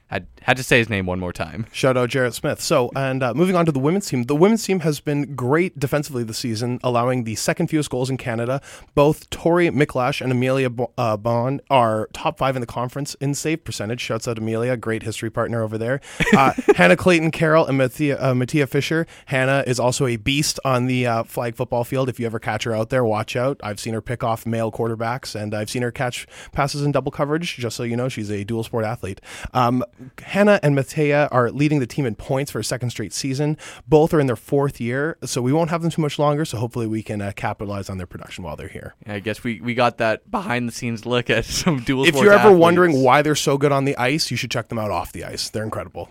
uh, 0.10 0.16
had 0.16 0.28
had 0.42 0.58
to 0.58 0.64
say 0.64 0.78
his 0.78 0.90
name 0.90 1.08
one 1.08 1.20
more 1.20 1.34
time. 1.34 1.66
Shout 1.72 1.98
out 1.98 2.10
Jarrett 2.10 2.36
Smith. 2.36 2.62
So, 2.62 2.92
and 2.96 3.24
uh, 3.24 3.34
moving 3.34 3.56
on 3.56 3.66
to 3.66 3.72
the 3.72 3.80
women's 3.80 4.08
team, 4.08 4.24
the 4.24 4.36
women's 4.36 4.64
team 4.64 4.82
has 4.82 5.00
been 5.00 5.34
great 5.36 5.80
defensively 5.80 6.24
this 6.24 6.38
season, 6.38 6.80
allowing 6.84 7.24
the 7.24 7.34
second 7.36 7.68
fewest 7.68 7.90
goals 7.90 8.12
in 8.12 8.18
Canada. 8.18 8.62
Both 8.94 9.30
Tori 9.32 9.68
Miklash 9.70 10.22
and 10.22 10.32
Amelia 10.32 10.70
uh, 11.00 11.18
Bond 11.18 11.62
are 11.72 12.10
top 12.14 12.38
five 12.38 12.56
in 12.56 12.62
the 12.62 12.68
conference 12.68 13.16
in 13.16 13.34
save 13.34 13.64
percentage. 13.64 14.00
Shouts 14.00 14.28
out 14.28 14.38
Amelia, 14.38 14.78
great 14.78 15.02
history 15.02 15.32
partner 15.32 15.64
over 15.64 15.78
there. 15.78 16.02
Uh, 16.36 16.52
Hannah 16.76 16.98
Clayton 16.98 17.32
Carroll 17.32 17.66
and 17.66 17.78
Mattia, 17.78 18.22
uh, 18.22 18.34
Mattia 18.36 18.68
Fisher. 18.68 19.08
Hannah 19.28 19.64
is 19.66 19.80
also 19.80 20.06
a 20.06 20.18
beast 20.18 20.60
on 20.66 20.86
the 20.88 21.08
uh, 21.08 21.24
flag 21.24 21.56
football 21.56 21.86
field. 21.86 22.10
If 22.10 22.20
you 22.20 22.26
ever 22.26 22.40
catch 22.40 22.66
her 22.66 22.76
out 22.76 22.90
there, 22.90 23.06
watch 23.06 23.38
out. 23.38 23.58
I've 23.64 23.80
seen 23.80 23.94
her 23.94 24.02
pick 24.02 24.22
off 24.22 24.46
male 24.46 24.70
quarterbacks, 24.70 25.34
and 25.34 25.54
I've 25.54 25.70
seen 25.70 25.82
her 25.82 25.92
catch 25.92 26.28
passes 26.52 26.82
in 26.82 26.92
double 26.92 27.12
coverage. 27.12 27.56
Just 27.56 27.78
so 27.78 27.84
you 27.84 27.96
know, 27.96 28.10
she's 28.10 28.30
a 28.30 28.44
dual 28.44 28.64
sport 28.64 28.84
athlete. 28.84 29.22
Um, 29.54 29.84
Hannah 30.22 30.60
and 30.62 30.78
Matea 30.78 31.28
are 31.32 31.52
leading 31.52 31.80
the 31.80 31.88
team 31.88 32.06
in 32.06 32.16
points 32.16 32.52
for 32.52 32.60
a 32.60 32.64
second 32.64 32.90
straight 32.90 33.14
season. 33.14 33.58
Both 33.88 34.14
are 34.14 34.20
in 34.20 34.28
their 34.28 34.36
fourth 34.36 34.82
year, 34.82 35.18
so 35.24 35.42
we 35.42 35.54
won't 35.54 35.70
have 35.70 35.82
them 35.82 35.92
too 35.92 36.02
much 36.02 36.20
longer. 36.20 36.46
So 36.46 36.58
hopefully 36.58 36.88
we 36.88 37.04
can 37.04 37.22
uh, 37.22 37.32
capitalize 37.36 37.90
on 37.90 37.98
their 37.98 38.08
production 38.08 38.44
while 38.44 38.56
they're 38.56 38.68
here. 38.68 38.96
I 39.06 39.20
guess 39.20 39.44
we, 39.44 39.62
we 39.62 39.74
got 39.74 39.98
that 39.98 40.30
behind 40.30 40.68
the 40.68 40.74
scenes 40.74 41.06
look 41.06 41.30
at 41.30 41.46
some 41.46 41.80
dual. 41.80 42.06
If 42.06 42.16
you're 42.16 42.34
ever 42.34 42.50
athletes. 42.50 42.60
wondering 42.60 43.04
why 43.04 43.22
they're 43.22 43.36
so 43.36 43.58
good 43.58 43.72
on 43.72 43.86
the 43.86 43.98
ice, 43.98 44.32
you 44.32 44.38
should 44.38 44.52
check 44.52 44.70
them 44.70 44.80
out 44.80 44.92
off 44.92 45.12
the 45.12 45.24
ice. 45.24 45.50
They're 45.50 45.64
incredible. 45.64 46.10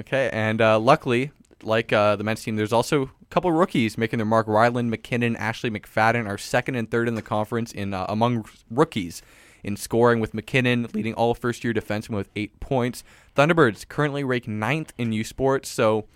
Okay, 0.00 0.30
and 0.32 0.60
uh, 0.60 0.78
luckily, 0.78 1.32
like 1.62 1.92
uh, 1.92 2.16
the 2.16 2.24
men's 2.24 2.42
team, 2.42 2.56
there's 2.56 2.72
also 2.72 3.02
a 3.04 3.08
couple 3.30 3.52
rookies 3.52 3.98
making 3.98 4.18
their 4.18 4.26
mark. 4.26 4.46
Ryland 4.46 4.92
McKinnon, 4.92 5.36
Ashley 5.36 5.70
McFadden 5.70 6.26
are 6.26 6.38
second 6.38 6.76
and 6.76 6.90
third 6.90 7.08
in 7.08 7.14
the 7.14 7.22
conference 7.22 7.72
in 7.72 7.94
uh, 7.94 8.06
among 8.08 8.46
rookies 8.70 9.22
in 9.62 9.76
scoring, 9.76 10.20
with 10.20 10.32
McKinnon 10.32 10.92
leading 10.94 11.14
all 11.14 11.34
first 11.34 11.64
year 11.64 11.72
defensemen 11.72 12.16
with 12.16 12.28
eight 12.36 12.58
points. 12.60 13.04
Thunderbirds 13.36 13.86
currently 13.88 14.24
rank 14.24 14.48
ninth 14.48 14.92
in 14.98 15.12
U 15.12 15.24
Sports, 15.24 15.68
so 15.68 16.06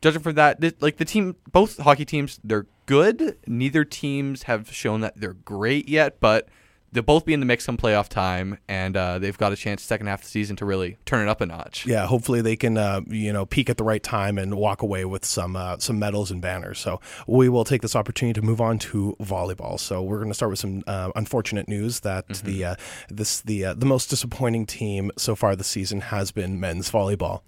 judging 0.00 0.22
from 0.22 0.34
that, 0.34 0.60
this, 0.60 0.74
like 0.80 0.96
the 0.96 1.04
team, 1.04 1.36
both 1.50 1.78
hockey 1.78 2.04
teams, 2.04 2.40
they're 2.42 2.66
good. 2.86 3.38
Neither 3.46 3.84
teams 3.84 4.44
have 4.44 4.72
shown 4.72 5.00
that 5.00 5.14
they're 5.16 5.34
great 5.34 5.88
yet, 5.88 6.18
but 6.20 6.48
they'll 6.92 7.02
both 7.02 7.24
be 7.24 7.32
in 7.32 7.40
the 7.40 7.46
mix 7.46 7.66
come 7.66 7.76
playoff 7.76 8.08
time, 8.08 8.58
and 8.68 8.96
uh, 8.96 9.18
they've 9.18 9.36
got 9.36 9.52
a 9.52 9.56
chance 9.56 9.82
second 9.82 10.06
half 10.06 10.20
of 10.20 10.24
the 10.24 10.30
season 10.30 10.56
to 10.56 10.64
really 10.64 10.98
turn 11.06 11.26
it 11.26 11.30
up 11.30 11.40
a 11.40 11.46
notch. 11.46 11.86
Yeah, 11.86 12.06
hopefully 12.06 12.42
they 12.42 12.56
can 12.56 12.76
uh, 12.76 13.00
you 13.08 13.32
know 13.32 13.46
peak 13.46 13.70
at 13.70 13.76
the 13.76 13.84
right 13.84 14.02
time 14.02 14.38
and 14.38 14.54
walk 14.54 14.82
away 14.82 15.04
with 15.04 15.24
some 15.24 15.56
uh, 15.56 15.78
some 15.78 15.98
medals 15.98 16.30
and 16.30 16.40
banners. 16.40 16.78
So 16.78 17.00
we 17.26 17.48
will 17.48 17.64
take 17.64 17.82
this 17.82 17.96
opportunity 17.96 18.38
to 18.38 18.44
move 18.44 18.60
on 18.60 18.78
to 18.80 19.16
volleyball. 19.20 19.80
So 19.80 20.02
we're 20.02 20.18
going 20.18 20.28
to 20.28 20.34
start 20.34 20.50
with 20.50 20.58
some 20.58 20.84
uh, 20.86 21.10
unfortunate 21.16 21.68
news 21.68 22.00
that 22.00 22.28
mm-hmm. 22.28 22.46
the 22.46 22.64
uh, 22.64 22.74
this 23.08 23.40
the 23.40 23.64
uh, 23.64 23.74
the 23.74 23.86
most 23.86 24.10
disappointing 24.10 24.66
team 24.66 25.10
so 25.16 25.34
far 25.34 25.56
this 25.56 25.66
season 25.66 26.02
has 26.02 26.30
been 26.30 26.60
men's 26.60 26.90
volleyball. 26.90 27.40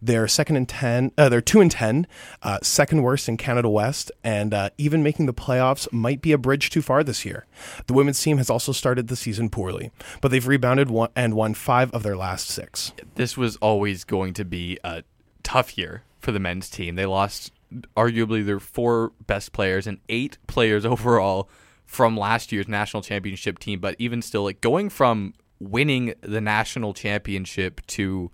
They're 0.00 0.28
second 0.28 0.56
in 0.56 0.66
ten. 0.66 1.12
they're 1.16 1.40
two 1.40 1.60
and 1.60 1.70
ten, 1.70 2.06
second 2.62 3.02
worst 3.02 3.28
in 3.28 3.36
Canada 3.36 3.68
West, 3.68 4.12
and 4.22 4.54
even 4.78 5.02
making 5.02 5.26
the 5.26 5.34
playoffs 5.34 5.90
might 5.92 6.22
be 6.22 6.32
a 6.32 6.38
bridge 6.38 6.70
too 6.70 6.82
far 6.82 7.02
this 7.02 7.24
year. 7.24 7.46
The 7.86 7.94
women's 7.94 8.20
team 8.20 8.38
has 8.38 8.50
also 8.50 8.72
started 8.72 8.91
started 8.92 9.08
the 9.08 9.16
season 9.16 9.48
poorly, 9.48 9.90
but 10.20 10.30
they've 10.30 10.46
rebounded 10.46 10.90
and 11.16 11.32
won 11.32 11.54
five 11.54 11.90
of 11.92 12.02
their 12.02 12.14
last 12.14 12.48
six. 12.48 12.92
This 13.14 13.38
was 13.38 13.56
always 13.56 14.04
going 14.04 14.34
to 14.34 14.44
be 14.44 14.78
a 14.84 15.02
tough 15.42 15.78
year 15.78 16.02
for 16.18 16.30
the 16.30 16.38
men's 16.38 16.68
team. 16.68 16.96
They 16.96 17.06
lost 17.06 17.52
arguably 17.96 18.44
their 18.44 18.60
four 18.60 19.12
best 19.26 19.54
players 19.54 19.86
and 19.86 19.98
eight 20.10 20.36
players 20.46 20.84
overall 20.84 21.48
from 21.86 22.18
last 22.18 22.52
year's 22.52 22.68
national 22.68 23.02
championship 23.02 23.58
team. 23.58 23.80
But 23.80 23.96
even 23.98 24.20
still, 24.20 24.42
like 24.42 24.60
going 24.60 24.90
from 24.90 25.32
winning 25.58 26.12
the 26.20 26.42
national 26.42 26.92
championship 26.92 27.80
to 27.86 28.30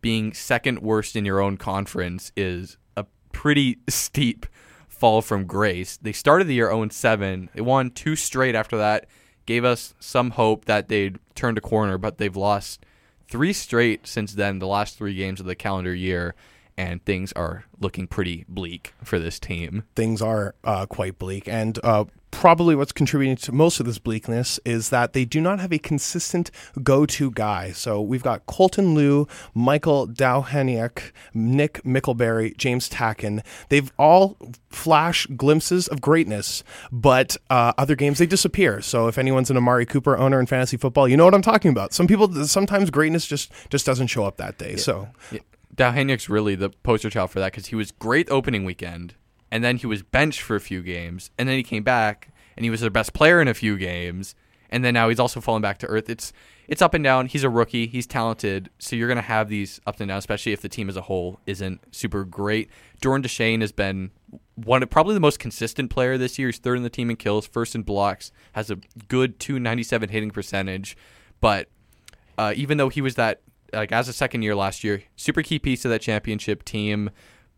being 0.00 0.32
second 0.32 0.80
worst 0.80 1.14
in 1.14 1.24
your 1.24 1.40
own 1.40 1.56
conference 1.56 2.32
is 2.36 2.78
a 2.96 3.06
pretty 3.30 3.78
steep 3.88 4.44
fall 4.88 5.22
from 5.22 5.44
grace. 5.44 5.98
They 5.98 6.10
started 6.10 6.48
the 6.48 6.54
year 6.54 6.68
0 6.68 6.88
7. 6.88 7.50
They 7.54 7.60
won 7.60 7.90
two 7.90 8.16
straight 8.16 8.56
after 8.56 8.76
that 8.78 9.06
gave 9.50 9.64
us 9.64 9.94
some 9.98 10.30
hope 10.30 10.66
that 10.66 10.86
they'd 10.86 11.18
turned 11.34 11.58
a 11.58 11.60
corner, 11.60 11.98
but 11.98 12.18
they've 12.18 12.36
lost 12.36 12.86
three 13.26 13.52
straight 13.52 14.06
since 14.06 14.34
then, 14.34 14.60
the 14.60 14.66
last 14.68 14.96
three 14.96 15.12
games 15.12 15.40
of 15.40 15.46
the 15.46 15.56
calendar 15.56 15.92
year, 15.92 16.36
and 16.80 17.04
things 17.04 17.30
are 17.34 17.64
looking 17.78 18.06
pretty 18.06 18.46
bleak 18.48 18.94
for 19.04 19.18
this 19.18 19.38
team. 19.38 19.84
Things 19.94 20.22
are 20.22 20.54
uh, 20.64 20.86
quite 20.86 21.18
bleak, 21.18 21.46
and 21.46 21.78
uh, 21.84 22.06
probably 22.30 22.74
what's 22.74 22.92
contributing 22.92 23.36
to 23.36 23.52
most 23.52 23.80
of 23.80 23.86
this 23.86 23.98
bleakness 23.98 24.58
is 24.64 24.88
that 24.88 25.12
they 25.12 25.26
do 25.26 25.42
not 25.42 25.60
have 25.60 25.72
a 25.72 25.78
consistent 25.78 26.50
go-to 26.82 27.32
guy. 27.32 27.70
So 27.72 28.00
we've 28.00 28.22
got 28.22 28.46
Colton 28.46 28.94
Liu, 28.94 29.28
Michael 29.52 30.08
Dowhaniak, 30.08 31.12
Nick 31.34 31.82
Mickleberry, 31.82 32.56
James 32.56 32.88
Tacken. 32.88 33.44
They've 33.68 33.92
all 33.98 34.38
flash 34.70 35.26
glimpses 35.36 35.86
of 35.86 36.00
greatness, 36.00 36.64
but 36.90 37.36
uh, 37.50 37.74
other 37.76 37.94
games 37.94 38.18
they 38.18 38.26
disappear. 38.26 38.80
So 38.80 39.06
if 39.06 39.18
anyone's 39.18 39.50
an 39.50 39.58
Amari 39.58 39.84
Cooper 39.84 40.16
owner 40.16 40.40
in 40.40 40.46
fantasy 40.46 40.78
football, 40.78 41.06
you 41.06 41.18
know 41.18 41.26
what 41.26 41.34
I'm 41.34 41.42
talking 41.42 41.72
about. 41.72 41.92
Some 41.92 42.06
people 42.06 42.46
sometimes 42.46 42.88
greatness 42.88 43.26
just 43.26 43.52
just 43.68 43.84
doesn't 43.84 44.06
show 44.06 44.24
up 44.24 44.38
that 44.38 44.56
day. 44.56 44.76
So 44.76 45.08
Yeah. 45.30 45.40
Dowhaniak's 45.80 46.28
really 46.28 46.54
the 46.54 46.68
poster 46.68 47.08
child 47.08 47.30
for 47.30 47.40
that 47.40 47.52
because 47.52 47.68
he 47.68 47.74
was 47.74 47.90
great 47.90 48.30
opening 48.30 48.64
weekend, 48.64 49.14
and 49.50 49.64
then 49.64 49.78
he 49.78 49.86
was 49.86 50.02
benched 50.02 50.42
for 50.42 50.54
a 50.54 50.60
few 50.60 50.82
games, 50.82 51.30
and 51.38 51.48
then 51.48 51.56
he 51.56 51.62
came 51.62 51.82
back 51.82 52.28
and 52.54 52.64
he 52.64 52.70
was 52.70 52.82
their 52.82 52.90
best 52.90 53.14
player 53.14 53.40
in 53.40 53.48
a 53.48 53.54
few 53.54 53.78
games, 53.78 54.34
and 54.68 54.84
then 54.84 54.92
now 54.92 55.08
he's 55.08 55.18
also 55.18 55.40
fallen 55.40 55.62
back 55.62 55.78
to 55.78 55.86
earth. 55.86 56.10
It's 56.10 56.34
it's 56.68 56.82
up 56.82 56.92
and 56.92 57.02
down. 57.02 57.28
He's 57.28 57.44
a 57.44 57.48
rookie. 57.48 57.86
He's 57.86 58.06
talented, 58.06 58.68
so 58.78 58.94
you're 58.94 59.08
gonna 59.08 59.22
have 59.22 59.48
these 59.48 59.80
ups 59.86 60.02
and 60.02 60.08
downs, 60.08 60.20
especially 60.20 60.52
if 60.52 60.60
the 60.60 60.68
team 60.68 60.90
as 60.90 60.98
a 60.98 61.02
whole 61.02 61.40
isn't 61.46 61.80
super 61.90 62.24
great. 62.24 62.68
Jordan 63.00 63.26
Deshane 63.26 63.62
has 63.62 63.72
been 63.72 64.10
one 64.56 64.82
of 64.82 64.90
probably 64.90 65.14
the 65.14 65.20
most 65.20 65.38
consistent 65.38 65.88
player 65.88 66.18
this 66.18 66.38
year. 66.38 66.48
He's 66.48 66.58
third 66.58 66.76
in 66.76 66.82
the 66.82 66.90
team 66.90 67.08
in 67.08 67.16
kills, 67.16 67.46
first 67.46 67.74
in 67.74 67.84
blocks, 67.84 68.32
has 68.52 68.70
a 68.70 68.76
good 69.08 69.40
297 69.40 70.10
hitting 70.10 70.30
percentage, 70.30 70.94
but 71.40 71.68
uh, 72.36 72.52
even 72.54 72.76
though 72.76 72.90
he 72.90 73.00
was 73.00 73.14
that 73.14 73.40
like 73.72 73.92
as 73.92 74.08
a 74.08 74.12
second 74.12 74.42
year 74.42 74.54
last 74.54 74.84
year, 74.84 75.02
super 75.16 75.42
key 75.42 75.58
piece 75.58 75.84
of 75.84 75.90
that 75.90 76.00
championship 76.00 76.64
team, 76.64 77.10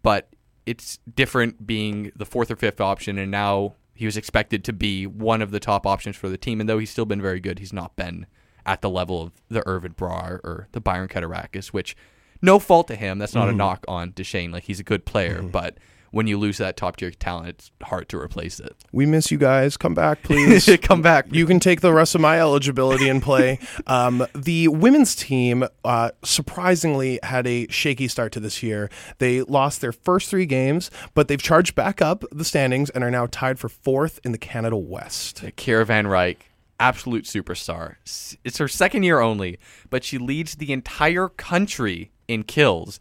but 0.03 0.29
it's 0.67 0.99
different 1.15 1.67
being 1.67 2.13
the 2.15 2.27
fourth 2.27 2.51
or 2.51 2.57
fifth 2.57 2.81
option, 2.81 3.19
and 3.19 3.31
now 3.31 3.75
he 3.95 4.07
was 4.07 4.17
expected 4.17 4.65
to 4.65 4.73
be 4.73 5.07
one 5.07 5.43
of 5.43 5.51
the 5.51 5.61
top 5.61 5.87
options 5.87 6.17
for 6.17 6.29
the 6.29 6.39
team. 6.39 6.61
And 6.61 6.69
though 6.69 6.79
he's 6.79 6.91
still 6.91 7.05
been 7.05 7.21
very 7.23 7.41
good, 7.41 7.59
he's 7.59 7.73
not 7.73 7.95
been 7.97 8.27
at 8.65 8.81
the 8.81 8.91
level 8.91 9.23
of 9.23 9.33
the 9.49 9.67
Irvin 9.67 9.93
Brar 9.93 10.41
or 10.45 10.69
the 10.73 10.81
Byron 10.81 11.09
Keturakis, 11.09 11.69
which 11.69 11.97
no 12.41 12.59
fault 12.59 12.89
to 12.89 12.97
him. 12.97 13.19
That's 13.19 13.35
not 13.35 13.49
a 13.49 13.51
mm-hmm. 13.51 13.59
knock 13.59 13.85
on 13.89 14.13
Deshane. 14.13 14.53
Like 14.53 14.65
he's 14.65 14.81
a 14.81 14.85
good 14.85 15.05
player, 15.05 15.39
mm-hmm. 15.39 15.49
but 15.49 15.79
when 16.13 16.27
you 16.27 16.39
lose 16.39 16.59
that 16.59 16.77
top 16.77 16.97
tier 16.97 17.11
talent, 17.11 17.49
it's 17.49 17.71
hard 17.83 18.09
to 18.11 18.19
replace 18.19 18.61
it. 18.61 18.77
we 18.93 19.05
miss 19.07 19.31
you 19.31 19.39
guys. 19.39 19.77
Come 19.77 19.95
back, 19.95 20.23
please. 20.23 20.71
Come 20.83 21.03
back. 21.03 21.27
You 21.33 21.47
can 21.47 21.59
take 21.59 21.81
the 21.81 21.93
rest 21.93 22.15
of 22.15 22.21
my 22.21 22.39
eligibility 22.39 23.09
and 23.09 23.21
play. 23.23 23.59
Um, 23.87 24.27
the 24.35 24.69
women's 24.69 25.17
team 25.17 25.65
uh, 25.85 26.11
surprisingly 26.23 27.19
had 27.23 27.47
a 27.47 27.67
shaky 27.69 28.07
start 28.07 28.33
to 28.33 28.41
this 28.41 28.63
year. 28.63 28.91
They 29.19 29.43
lost 29.43 29.81
their 29.81 29.93
first 29.93 30.29
three 30.31 30.47
games, 30.47 30.91
but 31.15 31.27
they've 31.29 31.43
charged 31.43 31.75
back 31.75 32.01
up 32.01 32.23
the 32.31 32.45
standings 32.45 32.91
and 32.91 33.03
are 33.03 33.11
now 33.11 33.27
tied 33.27 33.59
for 33.59 33.69
fourth 33.69 34.21
in 34.25 34.33
the 34.33 34.39
Canada 34.39 34.77
West. 34.77 35.43
Kira 35.57 35.87
Van 35.87 36.07
Ryk, 36.07 36.37
absolute 36.79 37.25
superstar. 37.25 37.97
It's 38.45 38.59
her 38.59 38.69
second 38.69 39.03
year 39.03 39.21
only, 39.21 39.59
but 39.91 40.05
she 40.05 40.19
leads 40.19 40.57
the 40.57 40.73
entire 40.73 41.29
country 41.29 42.13
in 42.29 42.45
kills 42.45 43.01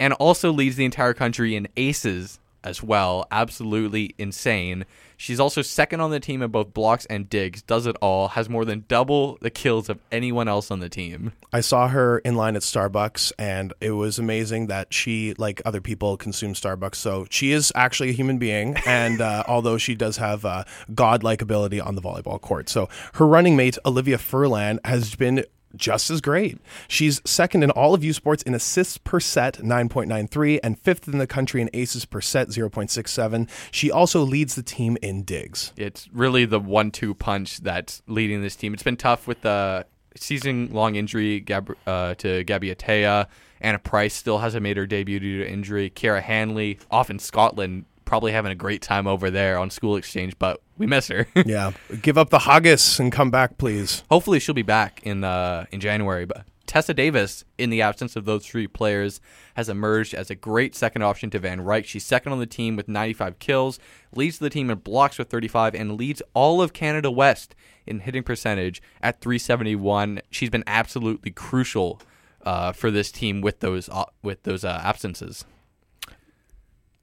and 0.00 0.12
also 0.14 0.52
leads 0.52 0.76
the 0.76 0.84
entire 0.84 1.14
country 1.14 1.54
in 1.56 1.68
aces 1.76 2.38
as 2.64 2.82
well. 2.82 3.26
Absolutely 3.30 4.14
insane. 4.18 4.84
She's 5.16 5.40
also 5.40 5.62
second 5.62 6.00
on 6.00 6.12
the 6.12 6.20
team 6.20 6.42
in 6.42 6.50
both 6.52 6.72
blocks 6.72 7.04
and 7.06 7.28
digs, 7.28 7.60
does 7.62 7.86
it 7.86 7.96
all, 8.00 8.28
has 8.28 8.48
more 8.48 8.64
than 8.64 8.84
double 8.86 9.36
the 9.40 9.50
kills 9.50 9.88
of 9.88 9.98
anyone 10.12 10.46
else 10.46 10.70
on 10.70 10.78
the 10.78 10.88
team. 10.88 11.32
I 11.52 11.60
saw 11.60 11.88
her 11.88 12.18
in 12.18 12.36
line 12.36 12.54
at 12.54 12.62
Starbucks, 12.62 13.32
and 13.36 13.74
it 13.80 13.90
was 13.90 14.20
amazing 14.20 14.68
that 14.68 14.94
she, 14.94 15.34
like 15.34 15.60
other 15.64 15.80
people, 15.80 16.16
consumes 16.16 16.60
Starbucks. 16.60 16.94
So 16.94 17.26
she 17.30 17.50
is 17.50 17.72
actually 17.74 18.10
a 18.10 18.12
human 18.12 18.38
being, 18.38 18.76
and 18.86 19.20
uh, 19.20 19.42
although 19.48 19.76
she 19.76 19.96
does 19.96 20.18
have 20.18 20.44
uh, 20.44 20.62
godlike 20.94 21.42
ability 21.42 21.80
on 21.80 21.96
the 21.96 22.00
volleyball 22.00 22.40
court, 22.40 22.68
so 22.68 22.88
her 23.14 23.26
running 23.26 23.56
mate 23.56 23.76
Olivia 23.84 24.18
Furlan 24.18 24.78
has 24.84 25.16
been 25.16 25.44
just 25.76 26.10
as 26.10 26.20
great. 26.20 26.58
She's 26.88 27.20
second 27.24 27.62
in 27.62 27.70
all 27.70 27.94
of 27.94 28.02
U 28.04 28.12
Sports 28.12 28.42
in 28.42 28.54
assists 28.54 28.98
per 28.98 29.20
set, 29.20 29.58
9.93, 29.58 30.60
and 30.62 30.78
fifth 30.78 31.08
in 31.08 31.18
the 31.18 31.26
country 31.26 31.60
in 31.60 31.70
aces 31.72 32.04
per 32.04 32.20
set, 32.20 32.48
0.67. 32.48 33.48
She 33.70 33.90
also 33.90 34.22
leads 34.22 34.54
the 34.54 34.62
team 34.62 34.96
in 35.02 35.22
digs. 35.22 35.72
It's 35.76 36.08
really 36.12 36.44
the 36.44 36.60
one-two 36.60 37.14
punch 37.14 37.58
that's 37.58 38.02
leading 38.06 38.42
this 38.42 38.56
team. 38.56 38.74
It's 38.74 38.82
been 38.82 38.96
tough 38.96 39.26
with 39.26 39.42
the 39.42 39.86
season-long 40.16 40.96
injury 40.96 41.40
Gab- 41.40 41.76
uh, 41.86 42.14
to 42.16 42.44
Gabby 42.44 42.74
Atea. 42.74 43.26
Anna 43.60 43.78
Price 43.78 44.14
still 44.14 44.38
hasn't 44.38 44.62
made 44.62 44.76
her 44.76 44.86
debut 44.86 45.18
due 45.18 45.42
to 45.44 45.50
injury. 45.50 45.90
Kara 45.90 46.20
Hanley, 46.20 46.78
off 46.90 47.10
in 47.10 47.18
Scotland, 47.18 47.84
probably 48.08 48.32
having 48.32 48.50
a 48.50 48.54
great 48.54 48.80
time 48.80 49.06
over 49.06 49.30
there 49.30 49.58
on 49.58 49.68
school 49.68 49.94
exchange, 49.94 50.36
but 50.38 50.62
we 50.78 50.86
miss 50.86 51.08
her. 51.08 51.26
Yeah, 51.46 51.72
give 52.02 52.18
up 52.18 52.30
the 52.30 52.40
haggis 52.40 52.98
and 52.98 53.12
come 53.12 53.30
back, 53.30 53.58
please. 53.58 54.02
Hopefully, 54.10 54.38
she'll 54.40 54.54
be 54.54 54.62
back 54.62 55.00
in 55.04 55.24
uh, 55.24 55.66
in 55.70 55.80
January. 55.80 56.26
But 56.26 56.44
Tessa 56.66 56.92
Davis, 56.92 57.44
in 57.56 57.70
the 57.70 57.80
absence 57.80 58.16
of 58.16 58.24
those 58.24 58.46
three 58.46 58.66
players, 58.66 59.20
has 59.54 59.68
emerged 59.68 60.14
as 60.14 60.30
a 60.30 60.34
great 60.34 60.74
second 60.74 61.02
option 61.02 61.30
to 61.30 61.38
Van 61.38 61.60
Ryk. 61.60 61.84
She's 61.84 62.04
second 62.04 62.32
on 62.32 62.38
the 62.38 62.46
team 62.46 62.76
with 62.76 62.88
95 62.88 63.38
kills, 63.38 63.78
leads 64.14 64.38
the 64.38 64.50
team 64.50 64.68
in 64.68 64.78
blocks 64.78 65.18
with 65.18 65.30
35, 65.30 65.74
and 65.74 65.96
leads 65.96 66.22
all 66.34 66.60
of 66.60 66.72
Canada 66.72 67.10
West 67.10 67.54
in 67.86 68.00
hitting 68.00 68.22
percentage 68.22 68.82
at 69.02 69.20
371. 69.20 70.20
She's 70.30 70.50
been 70.50 70.64
absolutely 70.66 71.30
crucial 71.30 72.00
uh, 72.44 72.72
for 72.72 72.90
this 72.90 73.10
team 73.10 73.40
with 73.40 73.60
those 73.60 73.88
uh, 73.88 74.04
with 74.22 74.42
those 74.42 74.64
uh, 74.64 74.80
absences. 74.82 75.44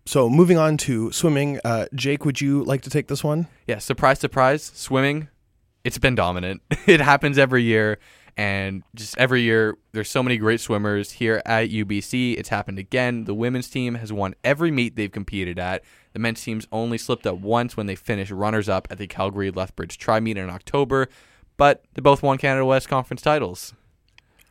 So 0.05 0.29
moving 0.29 0.57
on 0.57 0.77
to 0.77 1.11
swimming, 1.11 1.59
uh, 1.65 1.87
Jake, 1.95 2.25
would 2.25 2.39
you 2.39 2.63
like 2.63 2.81
to 2.83 2.89
take 2.89 3.07
this 3.07 3.23
one? 3.23 3.47
Yeah, 3.67 3.79
surprise, 3.79 4.19
surprise, 4.19 4.71
swimming, 4.75 5.29
it's 5.83 5.97
been 5.97 6.15
dominant. 6.15 6.61
it 6.87 6.99
happens 6.99 7.37
every 7.37 7.63
year. 7.63 7.99
And 8.37 8.83
just 8.93 9.17
every 9.17 9.43
year, 9.43 9.77
there's 9.93 10.09
so 10.09 10.21
many 10.21 10.37
great 10.37 10.59
swimmers 10.59 11.13
here 11.13 11.41
at 11.45 11.69
UBC. 11.69 12.37
It's 12.37 12.49
happened 12.49 12.79
again. 12.79 13.23
The 13.23 13.33
women's 13.33 13.69
team 13.69 13.95
has 13.95 14.11
won 14.11 14.35
every 14.43 14.71
meet 14.71 14.97
they've 14.97 15.11
competed 15.11 15.57
at. 15.57 15.83
The 16.11 16.19
men's 16.19 16.43
team's 16.43 16.67
only 16.71 16.97
slipped 16.97 17.25
up 17.25 17.37
once 17.37 17.77
when 17.77 17.85
they 17.85 17.95
finished 17.95 18.31
runners 18.31 18.67
up 18.67 18.89
at 18.91 18.97
the 18.97 19.07
Calgary 19.07 19.51
Lethbridge 19.51 19.97
Tri 19.97 20.19
Meet 20.19 20.37
in 20.37 20.49
October, 20.49 21.07
but 21.55 21.85
they 21.93 22.01
both 22.01 22.21
won 22.21 22.37
Canada 22.37 22.65
West 22.65 22.89
Conference 22.89 23.21
titles. 23.21 23.73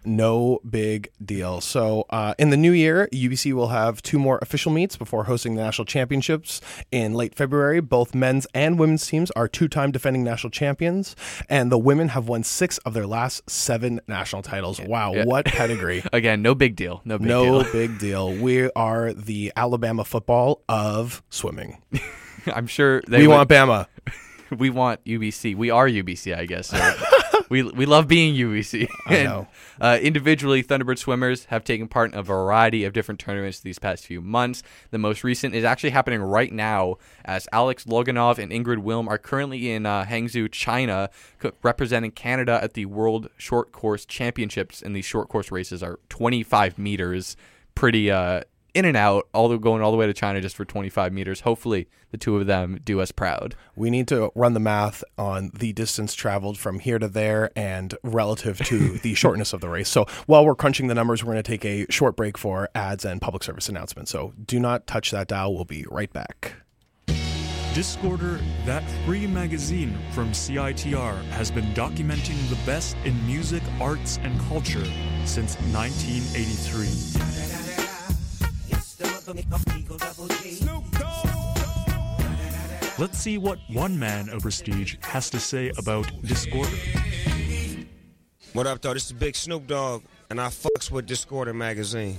No 0.04 0.60
big 0.68 1.10
deal. 1.24 1.60
So, 1.60 2.04
uh, 2.10 2.34
in 2.38 2.50
the 2.50 2.56
new 2.56 2.72
year, 2.72 3.08
UBC 3.12 3.52
will 3.52 3.68
have 3.68 4.02
two 4.02 4.18
more 4.18 4.38
official 4.42 4.70
meets 4.72 4.96
before 4.96 5.24
hosting 5.24 5.54
the 5.54 5.62
national 5.62 5.84
championships 5.86 6.60
in 6.90 7.14
late 7.14 7.34
February. 7.34 7.80
Both 7.80 8.14
men's 8.14 8.46
and 8.54 8.78
women's 8.78 9.06
teams 9.06 9.30
are 9.32 9.48
two 9.48 9.68
time 9.68 9.90
defending 9.92 10.22
national 10.24 10.50
champions, 10.50 11.16
and 11.48 11.70
the 11.72 11.78
women 11.78 12.08
have 12.08 12.28
won 12.28 12.42
six 12.44 12.78
of 12.78 12.94
their 12.94 13.06
last 13.06 13.48
seven 13.48 14.00
national 14.06 14.42
titles. 14.42 14.80
Wow, 14.80 15.14
Yeah. 15.14 15.24
what 15.24 15.44
pedigree! 15.46 16.02
Again, 16.12 16.42
no 16.42 16.54
big 16.54 16.76
deal. 16.76 17.00
No 17.04 17.18
big 17.18 17.26
no 17.28 17.62
deal. 17.62 17.72
big 17.72 17.98
deal. 17.98 18.32
We 18.34 18.70
are 18.72 19.12
the 19.12 19.52
Alabama 19.56 20.04
football 20.04 20.62
of 20.68 21.22
swimming. 21.30 21.82
I'm 22.46 22.66
sure 22.66 23.00
they 23.08 23.18
we 23.20 23.26
would- 23.26 23.34
want 23.34 23.48
Bama. 23.50 23.86
we 24.56 24.68
want 24.70 25.02
UBC. 25.04 25.56
We 25.56 25.70
are 25.70 25.88
UBC, 25.88 26.36
I 26.36 26.44
guess. 26.46 26.68
So 26.68 26.76
we 27.48 27.62
we 27.62 27.86
love 27.86 28.08
being 28.08 28.34
UBC. 28.34 28.88
I 29.06 29.14
And, 29.14 29.24
know. 29.24 29.46
Uh, 29.80 29.98
individually, 30.00 30.62
Thunderbird 30.62 30.98
swimmers 30.98 31.46
have 31.46 31.64
taken 31.64 31.88
part 31.88 32.12
in 32.12 32.18
a 32.18 32.22
variety 32.22 32.84
of 32.84 32.92
different 32.92 33.20
tournaments 33.20 33.60
these 33.60 33.78
past 33.78 34.06
few 34.06 34.20
months. 34.20 34.62
The 34.90 34.98
most 34.98 35.24
recent 35.24 35.54
is 35.54 35.64
actually 35.64 35.90
happening 35.90 36.22
right 36.22 36.52
now, 36.52 36.96
as 37.24 37.48
Alex 37.52 37.84
Loginov 37.84 38.38
and 38.38 38.52
Ingrid 38.52 38.82
Wilm 38.82 39.08
are 39.08 39.18
currently 39.18 39.70
in 39.70 39.86
uh, 39.86 40.04
Hangzhou, 40.04 40.50
China, 40.50 41.10
representing 41.62 42.10
Canada 42.10 42.60
at 42.62 42.74
the 42.74 42.86
World 42.86 43.28
Short 43.36 43.72
Course 43.72 44.04
Championships. 44.04 44.82
And 44.82 44.94
these 44.94 45.04
short 45.04 45.28
course 45.28 45.50
races 45.50 45.82
are 45.82 45.98
25 46.08 46.78
meters, 46.78 47.36
pretty 47.74 48.10
uh, 48.10 48.42
in 48.74 48.84
and 48.84 48.96
out, 48.96 49.28
all 49.32 49.48
the 49.48 49.56
going 49.56 49.82
all 49.82 49.92
the 49.92 49.96
way 49.96 50.06
to 50.06 50.12
China 50.12 50.40
just 50.40 50.56
for 50.56 50.64
25 50.64 51.12
meters. 51.12 51.40
Hopefully, 51.40 51.88
the 52.10 52.18
two 52.18 52.36
of 52.36 52.46
them 52.46 52.80
do 52.84 53.00
us 53.00 53.12
proud. 53.12 53.54
We 53.76 53.88
need 53.88 54.08
to 54.08 54.30
run 54.34 54.52
the 54.52 54.60
math 54.60 55.02
on 55.16 55.50
the 55.54 55.72
distance 55.72 56.14
traveled 56.14 56.58
from 56.58 56.80
here 56.80 56.98
to 56.98 57.08
there 57.08 57.50
and 57.56 57.94
relative 58.02 58.58
to 58.66 58.98
the 59.02 59.14
shortness 59.14 59.52
of 59.52 59.60
the 59.60 59.68
race. 59.68 59.88
So 59.88 60.06
while 60.26 60.44
we're 60.44 60.56
crunching 60.56 60.88
the 60.88 60.94
numbers, 60.94 61.24
we're 61.24 61.32
going 61.32 61.42
to 61.42 61.50
take 61.50 61.64
a 61.64 61.90
short 61.90 62.16
break 62.16 62.36
for 62.36 62.68
ads 62.74 63.04
and 63.04 63.20
public 63.20 63.44
service 63.44 63.68
announcements. 63.68 64.10
So 64.10 64.34
do 64.44 64.58
not 64.58 64.86
touch 64.86 65.12
that 65.12 65.28
dial. 65.28 65.54
We'll 65.54 65.64
be 65.64 65.86
right 65.88 66.12
back. 66.12 66.54
Discorder, 67.74 68.40
that 68.66 68.84
free 69.04 69.26
magazine 69.26 69.98
from 70.12 70.30
CITR, 70.30 71.24
has 71.30 71.50
been 71.50 71.74
documenting 71.74 72.48
the 72.48 72.54
best 72.64 72.96
in 73.04 73.26
music, 73.26 73.64
arts, 73.80 74.18
and 74.22 74.38
culture 74.42 74.84
since 75.24 75.56
1983. 75.72 77.63
Let's 82.98 83.18
see 83.18 83.38
what 83.38 83.58
one 83.70 83.98
man 83.98 84.28
of 84.28 84.42
prestige 84.42 84.96
has 85.00 85.30
to 85.30 85.40
say 85.40 85.72
about 85.78 86.06
Discorder. 86.22 87.86
What 88.52 88.66
up, 88.66 88.82
though? 88.82 88.92
This 88.92 89.06
is 89.06 89.12
Big 89.12 89.34
Snoop 89.34 89.66
Dogg, 89.66 90.02
and 90.28 90.38
I 90.38 90.48
fucks 90.48 90.90
with 90.90 91.08
Discorder 91.08 91.54
magazine. 91.54 92.18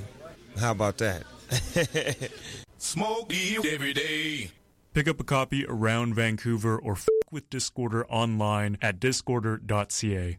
How 0.58 0.72
about 0.72 0.98
that? 0.98 1.24
Smoke 2.80 3.30
weed 3.30 3.66
every 3.68 3.94
day. 3.94 4.50
Pick 4.94 5.08
up 5.08 5.20
a 5.20 5.24
copy 5.24 5.64
around 5.68 6.16
Vancouver 6.16 6.78
or 6.78 6.94
f 6.94 7.08
with 7.32 7.50
Discorder 7.52 8.06
online 8.10 8.78
at 8.82 9.00
discorder.ca. 9.00 10.38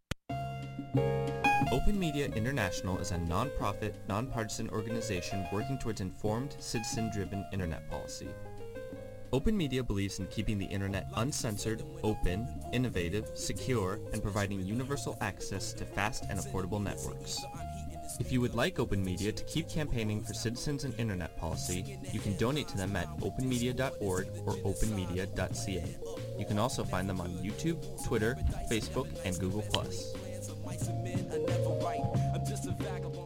Open 1.72 1.98
Media 1.98 2.26
International 2.26 2.98
is 2.98 3.10
a 3.10 3.18
non-profit, 3.18 3.96
nonpartisan 4.08 4.68
organization 4.70 5.44
working 5.52 5.78
towards 5.78 6.00
informed, 6.00 6.54
citizen-driven 6.60 7.44
internet 7.52 7.88
policy. 7.90 8.28
Open 9.32 9.56
Media 9.56 9.82
believes 9.82 10.18
in 10.18 10.26
keeping 10.26 10.58
the 10.58 10.66
internet 10.66 11.08
uncensored, 11.16 11.82
open, 12.04 12.46
innovative, 12.72 13.30
secure, 13.34 13.98
and 14.12 14.22
providing 14.22 14.60
universal 14.64 15.16
access 15.20 15.72
to 15.72 15.84
fast 15.84 16.25
and 16.28 16.38
affordable 16.38 16.80
networks. 16.80 17.40
If 18.20 18.30
you 18.30 18.40
would 18.42 18.54
like 18.54 18.78
Open 18.78 19.02
Media 19.02 19.32
to 19.32 19.44
keep 19.44 19.68
campaigning 19.68 20.22
for 20.22 20.34
citizens 20.34 20.84
and 20.84 20.94
internet 21.00 21.36
policy, 21.36 21.98
you 22.12 22.20
can 22.20 22.36
donate 22.36 22.68
to 22.68 22.76
them 22.76 22.94
at 22.96 23.08
openmedia.org 23.18 24.28
or 24.46 24.52
openmedia.ca. 24.54 25.96
You 26.38 26.46
can 26.46 26.58
also 26.58 26.84
find 26.84 27.08
them 27.08 27.20
on 27.20 27.30
YouTube, 27.38 28.06
Twitter, 28.06 28.38
Facebook, 28.70 29.08
and 29.25 29.38
Google+ 29.40 29.64
mice 30.66 30.88
and 30.88 31.04
men, 31.04 31.30
I 31.32 31.38
never 31.38 31.70
write. 31.85 32.00
I'm 32.35 32.44
just 32.44 32.66
a 32.66 32.73
vagabond. 32.73 33.25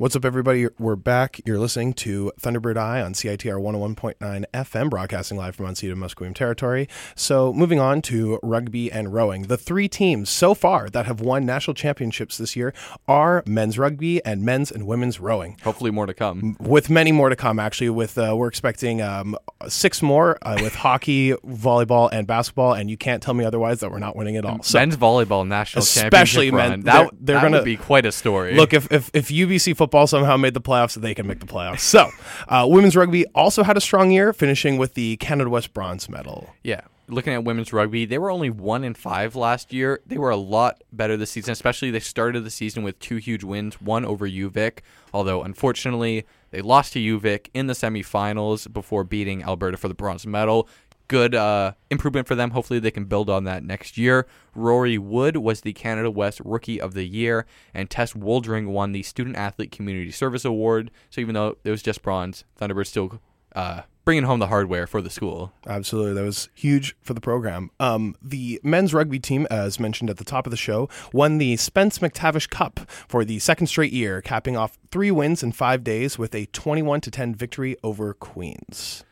What's 0.00 0.16
up, 0.16 0.24
everybody? 0.24 0.66
We're 0.78 0.96
back. 0.96 1.42
You're 1.44 1.58
listening 1.58 1.92
to 1.92 2.32
Thunderbird 2.40 2.78
Eye 2.78 3.02
on 3.02 3.12
CITR 3.12 3.60
101.9 3.60 4.44
FM, 4.54 4.88
broadcasting 4.88 5.36
live 5.36 5.54
from 5.56 5.66
unceded 5.66 5.92
Musqueam 5.96 6.34
territory. 6.34 6.88
So, 7.14 7.52
moving 7.52 7.78
on 7.78 8.00
to 8.02 8.38
rugby 8.42 8.90
and 8.90 9.12
rowing. 9.12 9.42
The 9.42 9.58
three 9.58 9.88
teams 9.88 10.30
so 10.30 10.54
far 10.54 10.88
that 10.88 11.04
have 11.04 11.20
won 11.20 11.44
national 11.44 11.74
championships 11.74 12.38
this 12.38 12.56
year 12.56 12.72
are 13.06 13.42
men's 13.46 13.76
rugby 13.78 14.24
and 14.24 14.42
men's 14.42 14.72
and 14.72 14.86
women's 14.86 15.20
rowing, 15.20 15.58
Hopefully, 15.64 15.90
more 15.90 16.06
to 16.06 16.14
come. 16.14 16.56
with 16.58 16.88
many 16.88 17.12
more 17.12 17.28
to 17.28 17.36
come. 17.36 17.58
Actually, 17.58 17.90
with 17.90 18.16
uh, 18.16 18.34
we're 18.34 18.48
expecting 18.48 19.02
um, 19.02 19.36
six 19.68 20.00
more 20.00 20.38
uh, 20.40 20.56
with 20.62 20.74
hockey, 20.76 21.32
volleyball, 21.46 22.08
and 22.10 22.26
basketball. 22.26 22.72
And 22.72 22.88
you 22.90 22.96
can't 22.96 23.22
tell 23.22 23.34
me 23.34 23.44
otherwise 23.44 23.80
that 23.80 23.90
we're 23.90 23.98
not 23.98 24.16
winning 24.16 24.38
at 24.38 24.46
all. 24.46 24.62
So, 24.62 24.78
men's 24.78 24.96
volleyball 24.96 25.46
national 25.46 25.82
Especially 25.82 26.48
championship 26.48 26.54
men- 26.54 26.70
run. 26.70 26.80
they're- 26.80 26.94
That, 27.04 27.10
they're 27.20 27.36
that 27.36 27.42
gonna- 27.42 27.56
would 27.58 27.64
be 27.66 27.76
quite 27.76 28.06
a 28.06 28.12
story. 28.12 28.54
Look, 28.56 28.72
if, 28.72 28.90
if, 28.90 29.10
if 29.12 29.28
UBC 29.28 29.76
football 29.76 29.89
somehow 30.06 30.36
made 30.36 30.54
the 30.54 30.60
playoffs, 30.60 30.94
they 30.94 31.14
can 31.14 31.26
make 31.26 31.40
the 31.40 31.46
playoffs. 31.46 31.80
So, 31.80 32.10
uh, 32.48 32.66
women's 32.68 32.96
rugby 32.96 33.26
also 33.34 33.62
had 33.62 33.76
a 33.76 33.80
strong 33.80 34.10
year, 34.10 34.32
finishing 34.32 34.78
with 34.78 34.94
the 34.94 35.16
Canada 35.16 35.50
West 35.50 35.74
bronze 35.74 36.08
medal. 36.08 36.50
Yeah. 36.62 36.82
Looking 37.08 37.32
at 37.32 37.42
women's 37.42 37.72
rugby, 37.72 38.04
they 38.04 38.18
were 38.18 38.30
only 38.30 38.50
one 38.50 38.84
in 38.84 38.94
five 38.94 39.34
last 39.34 39.72
year. 39.72 40.00
They 40.06 40.16
were 40.16 40.30
a 40.30 40.36
lot 40.36 40.82
better 40.92 41.16
this 41.16 41.32
season, 41.32 41.50
especially 41.50 41.90
they 41.90 41.98
started 41.98 42.44
the 42.44 42.50
season 42.50 42.84
with 42.84 43.00
two 43.00 43.16
huge 43.16 43.42
wins, 43.42 43.80
one 43.80 44.04
over 44.04 44.28
UVic, 44.28 44.78
although 45.12 45.42
unfortunately 45.42 46.24
they 46.52 46.60
lost 46.60 46.92
to 46.92 47.00
UVic 47.00 47.48
in 47.52 47.66
the 47.66 47.72
semifinals 47.72 48.72
before 48.72 49.02
beating 49.02 49.42
Alberta 49.42 49.76
for 49.76 49.88
the 49.88 49.94
bronze 49.94 50.24
medal. 50.24 50.68
Good 51.10 51.34
uh, 51.34 51.72
improvement 51.90 52.28
for 52.28 52.36
them. 52.36 52.52
Hopefully 52.52 52.78
they 52.78 52.92
can 52.92 53.06
build 53.06 53.28
on 53.28 53.42
that 53.42 53.64
next 53.64 53.98
year. 53.98 54.28
Rory 54.54 54.96
Wood 54.96 55.38
was 55.38 55.62
the 55.62 55.72
Canada 55.72 56.08
West 56.08 56.40
Rookie 56.44 56.80
of 56.80 56.94
the 56.94 57.02
Year, 57.02 57.46
and 57.74 57.90
Tess 57.90 58.12
Woldring 58.12 58.68
won 58.68 58.92
the 58.92 59.02
Student 59.02 59.34
Athlete 59.34 59.72
Community 59.72 60.12
Service 60.12 60.44
Award. 60.44 60.92
So 61.10 61.20
even 61.20 61.34
though 61.34 61.56
it 61.64 61.70
was 61.70 61.82
just 61.82 62.02
bronze, 62.02 62.44
Thunderbird 62.60 62.86
still 62.86 63.20
uh, 63.56 63.82
bringing 64.04 64.22
home 64.22 64.38
the 64.38 64.46
hardware 64.46 64.86
for 64.86 65.02
the 65.02 65.10
school. 65.10 65.52
Absolutely. 65.66 66.14
That 66.14 66.22
was 66.22 66.48
huge 66.54 66.94
for 67.02 67.12
the 67.12 67.20
program. 67.20 67.72
Um, 67.80 68.14
the 68.22 68.60
men's 68.62 68.94
rugby 68.94 69.18
team, 69.18 69.48
as 69.50 69.80
mentioned 69.80 70.10
at 70.10 70.18
the 70.18 70.24
top 70.24 70.46
of 70.46 70.52
the 70.52 70.56
show, 70.56 70.88
won 71.12 71.38
the 71.38 71.56
Spence 71.56 71.98
McTavish 71.98 72.50
Cup 72.50 72.88
for 73.08 73.24
the 73.24 73.40
second 73.40 73.66
straight 73.66 73.92
year, 73.92 74.22
capping 74.22 74.56
off 74.56 74.78
three 74.92 75.10
wins 75.10 75.42
in 75.42 75.50
five 75.50 75.82
days 75.82 76.20
with 76.20 76.36
a 76.36 76.46
21 76.46 77.00
to 77.00 77.10
10 77.10 77.34
victory 77.34 77.76
over 77.82 78.14
Queens. 78.14 79.02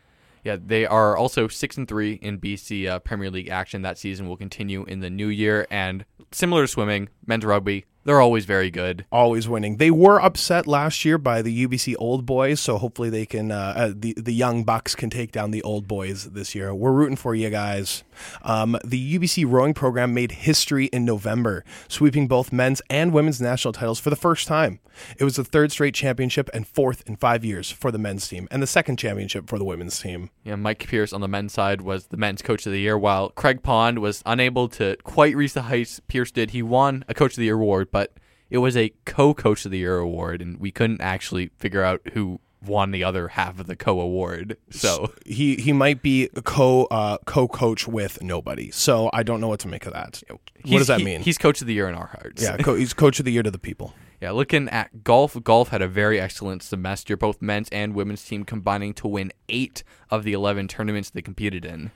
Yeah, 0.43 0.57
they 0.63 0.85
are 0.85 1.15
also 1.17 1.47
six 1.47 1.77
and 1.77 1.87
three 1.87 2.13
in 2.13 2.39
BC 2.39 2.87
uh, 2.87 2.99
Premier 2.99 3.29
League 3.29 3.49
action. 3.49 3.81
That 3.81 3.97
season 3.97 4.27
will 4.27 4.37
continue 4.37 4.83
in 4.85 4.99
the 4.99 5.09
new 5.09 5.27
year, 5.27 5.67
and 5.69 6.05
similar 6.31 6.63
to 6.63 6.67
swimming, 6.67 7.09
men's 7.25 7.45
rugby, 7.45 7.85
they're 8.05 8.21
always 8.21 8.45
very 8.45 8.71
good. 8.71 9.05
always 9.11 9.47
winning. 9.47 9.77
They 9.77 9.91
were 9.91 10.19
upset 10.19 10.65
last 10.65 11.03
year 11.05 11.17
by 11.17 11.41
the 11.41 11.67
UBC 11.67 11.95
Old 11.99 12.25
Boys, 12.25 12.59
so 12.59 12.77
hopefully 12.77 13.09
they 13.09 13.25
can 13.25 13.51
uh, 13.51 13.73
uh, 13.75 13.93
the 13.95 14.13
the 14.17 14.33
young 14.33 14.63
bucks 14.63 14.95
can 14.95 15.09
take 15.09 15.31
down 15.31 15.51
the 15.51 15.61
Old 15.63 15.87
Boys 15.87 16.31
this 16.31 16.55
year. 16.55 16.73
We're 16.73 16.91
rooting 16.91 17.17
for 17.17 17.35
you 17.35 17.49
guys. 17.49 18.03
Um, 18.41 18.77
the 18.83 19.17
UBC 19.17 19.45
rowing 19.49 19.73
program 19.73 20.13
made 20.13 20.31
history 20.31 20.85
in 20.87 21.05
November, 21.05 21.63
sweeping 21.87 22.27
both 22.27 22.51
men's 22.51 22.81
and 22.89 23.13
women's 23.13 23.41
national 23.41 23.73
titles 23.73 23.99
for 23.99 24.09
the 24.09 24.15
first 24.15 24.47
time. 24.47 24.79
It 25.17 25.23
was 25.23 25.35
the 25.35 25.43
third 25.43 25.71
straight 25.71 25.93
championship 25.93 26.49
and 26.53 26.67
fourth 26.67 27.03
in 27.07 27.15
five 27.15 27.45
years 27.45 27.71
for 27.71 27.91
the 27.91 27.97
men's 27.97 28.27
team, 28.27 28.47
and 28.51 28.61
the 28.61 28.67
second 28.67 28.97
championship 28.97 29.47
for 29.49 29.57
the 29.57 29.65
women's 29.65 29.99
team. 29.99 30.29
Yeah, 30.43 30.55
Mike 30.55 30.87
Pierce 30.87 31.13
on 31.13 31.21
the 31.21 31.27
men's 31.27 31.53
side 31.53 31.81
was 31.81 32.07
the 32.07 32.17
men's 32.17 32.41
coach 32.41 32.65
of 32.65 32.71
the 32.71 32.79
year, 32.79 32.97
while 32.97 33.29
Craig 33.29 33.63
Pond 33.63 33.99
was 33.99 34.21
unable 34.25 34.67
to 34.69 34.97
quite 35.03 35.35
reach 35.35 35.53
the 35.53 35.63
heights 35.63 36.01
Pierce 36.07 36.31
did. 36.31 36.51
He 36.51 36.61
won 36.61 37.05
a 37.07 37.13
coach 37.13 37.33
of 37.33 37.37
the 37.37 37.45
year 37.45 37.55
award, 37.55 37.89
but 37.91 38.13
it 38.49 38.57
was 38.57 38.75
a 38.75 38.93
co-coach 39.05 39.65
of 39.65 39.71
the 39.71 39.79
year 39.79 39.97
award, 39.97 40.41
and 40.41 40.59
we 40.59 40.71
couldn't 40.71 41.01
actually 41.01 41.51
figure 41.57 41.83
out 41.83 42.01
who 42.13 42.39
won 42.65 42.91
the 42.91 43.03
other 43.03 43.29
half 43.29 43.59
of 43.59 43.67
the 43.67 43.75
co-award. 43.75 44.57
So 44.69 45.13
He 45.25 45.55
he 45.55 45.71
might 45.73 46.01
be 46.01 46.29
co 46.43 46.85
uh, 46.85 47.17
co 47.25 47.47
coach 47.47 47.87
with 47.87 48.21
nobody, 48.21 48.71
so 48.71 49.09
I 49.13 49.23
don't 49.23 49.39
know 49.41 49.47
what 49.47 49.59
to 49.61 49.67
make 49.67 49.85
of 49.85 49.93
that. 49.93 50.21
What 50.29 50.39
he's- 50.65 50.79
does 50.81 50.87
that 50.87 50.99
he- 50.99 51.05
mean? 51.05 51.21
He's 51.21 51.37
coach 51.37 51.61
of 51.61 51.67
the 51.67 51.73
year 51.73 51.87
in 51.87 51.95
our 51.95 52.07
hearts. 52.07 52.41
yeah, 52.43 52.57
co- 52.57 52.75
he's 52.75 52.93
coach 52.93 53.19
of 53.19 53.25
the 53.25 53.31
year 53.31 53.43
to 53.43 53.51
the 53.51 53.59
people. 53.59 53.93
Yeah, 54.21 54.31
looking 54.31 54.67
at 54.67 55.05
golf, 55.05 55.41
golf 55.45 55.69
had 55.69 55.81
a 55.81 55.87
very 55.87 56.19
excellent 56.19 56.61
semester. 56.61 57.15
Both 57.15 57.41
men's 57.41 57.69
and 57.69 57.93
women's 57.95 58.21
team 58.25 58.43
combining 58.43 58.93
to 58.95 59.07
win 59.07 59.31
eight 59.47 59.81
of 60.09 60.25
the 60.25 60.33
11 60.33 60.67
tournaments 60.67 61.09
they 61.09 61.21
competed 61.21 61.63
in. 61.63 61.91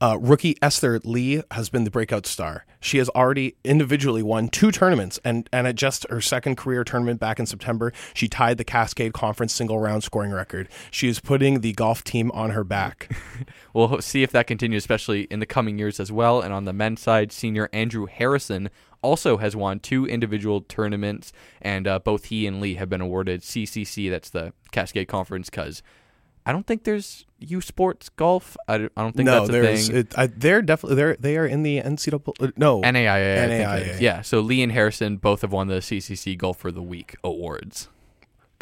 Uh, 0.00 0.18
rookie 0.20 0.56
Esther 0.60 1.00
Lee 1.04 1.42
has 1.50 1.68
been 1.68 1.84
the 1.84 1.90
breakout 1.90 2.26
star. 2.26 2.66
She 2.80 2.98
has 2.98 3.08
already 3.10 3.56
individually 3.64 4.22
won 4.22 4.48
two 4.48 4.70
tournaments, 4.70 5.18
and, 5.24 5.48
and 5.52 5.66
at 5.66 5.74
just 5.74 6.06
her 6.10 6.20
second 6.20 6.56
career 6.56 6.84
tournament 6.84 7.18
back 7.18 7.40
in 7.40 7.46
September, 7.46 7.92
she 8.14 8.28
tied 8.28 8.58
the 8.58 8.64
Cascade 8.64 9.12
Conference 9.12 9.52
single 9.52 9.80
round 9.80 10.04
scoring 10.04 10.30
record. 10.30 10.68
She 10.90 11.08
is 11.08 11.20
putting 11.20 11.60
the 11.60 11.72
golf 11.72 12.04
team 12.04 12.30
on 12.32 12.50
her 12.50 12.64
back. 12.64 13.10
We'll 13.74 14.00
see 14.00 14.22
if 14.22 14.32
that 14.32 14.46
continues, 14.46 14.82
especially 14.82 15.24
in 15.24 15.38
the 15.38 15.44
coming 15.44 15.78
years 15.78 16.00
as 16.00 16.10
well. 16.10 16.40
And 16.40 16.50
on 16.50 16.64
the 16.64 16.72
men's 16.72 17.02
side, 17.02 17.30
senior 17.30 17.68
Andrew 17.74 18.06
Harrison 18.06 18.70
also 19.02 19.36
has 19.36 19.54
won 19.54 19.80
two 19.80 20.06
individual 20.06 20.62
tournaments, 20.62 21.30
and 21.60 21.86
uh, 21.86 21.98
both 21.98 22.26
he 22.26 22.46
and 22.46 22.58
Lee 22.58 22.76
have 22.76 22.88
been 22.88 23.02
awarded 23.02 23.42
CCC, 23.42 24.08
that's 24.10 24.30
the 24.30 24.54
Cascade 24.72 25.08
Conference, 25.08 25.50
because 25.50 25.82
I 26.46 26.52
don't 26.52 26.66
think 26.66 26.84
there's 26.84 27.25
U 27.38 27.60
Sports 27.60 28.08
Golf. 28.08 28.56
I 28.66 28.78
don't, 28.78 28.92
I 28.96 29.02
don't 29.02 29.14
think 29.14 29.26
no, 29.26 29.32
that's 29.40 29.48
a 29.48 29.52
there's 29.52 29.88
thing. 29.88 29.96
it, 29.98 30.18
I, 30.18 30.26
they're 30.26 30.62
definitely 30.62 30.96
they're 30.96 31.16
they 31.16 31.36
are 31.36 31.46
in 31.46 31.62
the 31.62 31.80
NCAA. 31.82 32.32
uh, 32.40 32.50
No, 32.56 32.80
NAIA. 32.82 33.44
I 33.44 33.46
think 33.48 33.60
it 33.60 33.66
NAIA. 33.96 34.00
Yeah, 34.00 34.22
so 34.22 34.40
Lee 34.40 34.62
and 34.62 34.72
Harrison 34.72 35.16
both 35.18 35.42
have 35.42 35.52
won 35.52 35.68
the 35.68 35.76
CCC 35.80 36.36
Golf 36.38 36.58
for 36.58 36.72
the 36.72 36.82
Week 36.82 37.16
awards. 37.22 37.88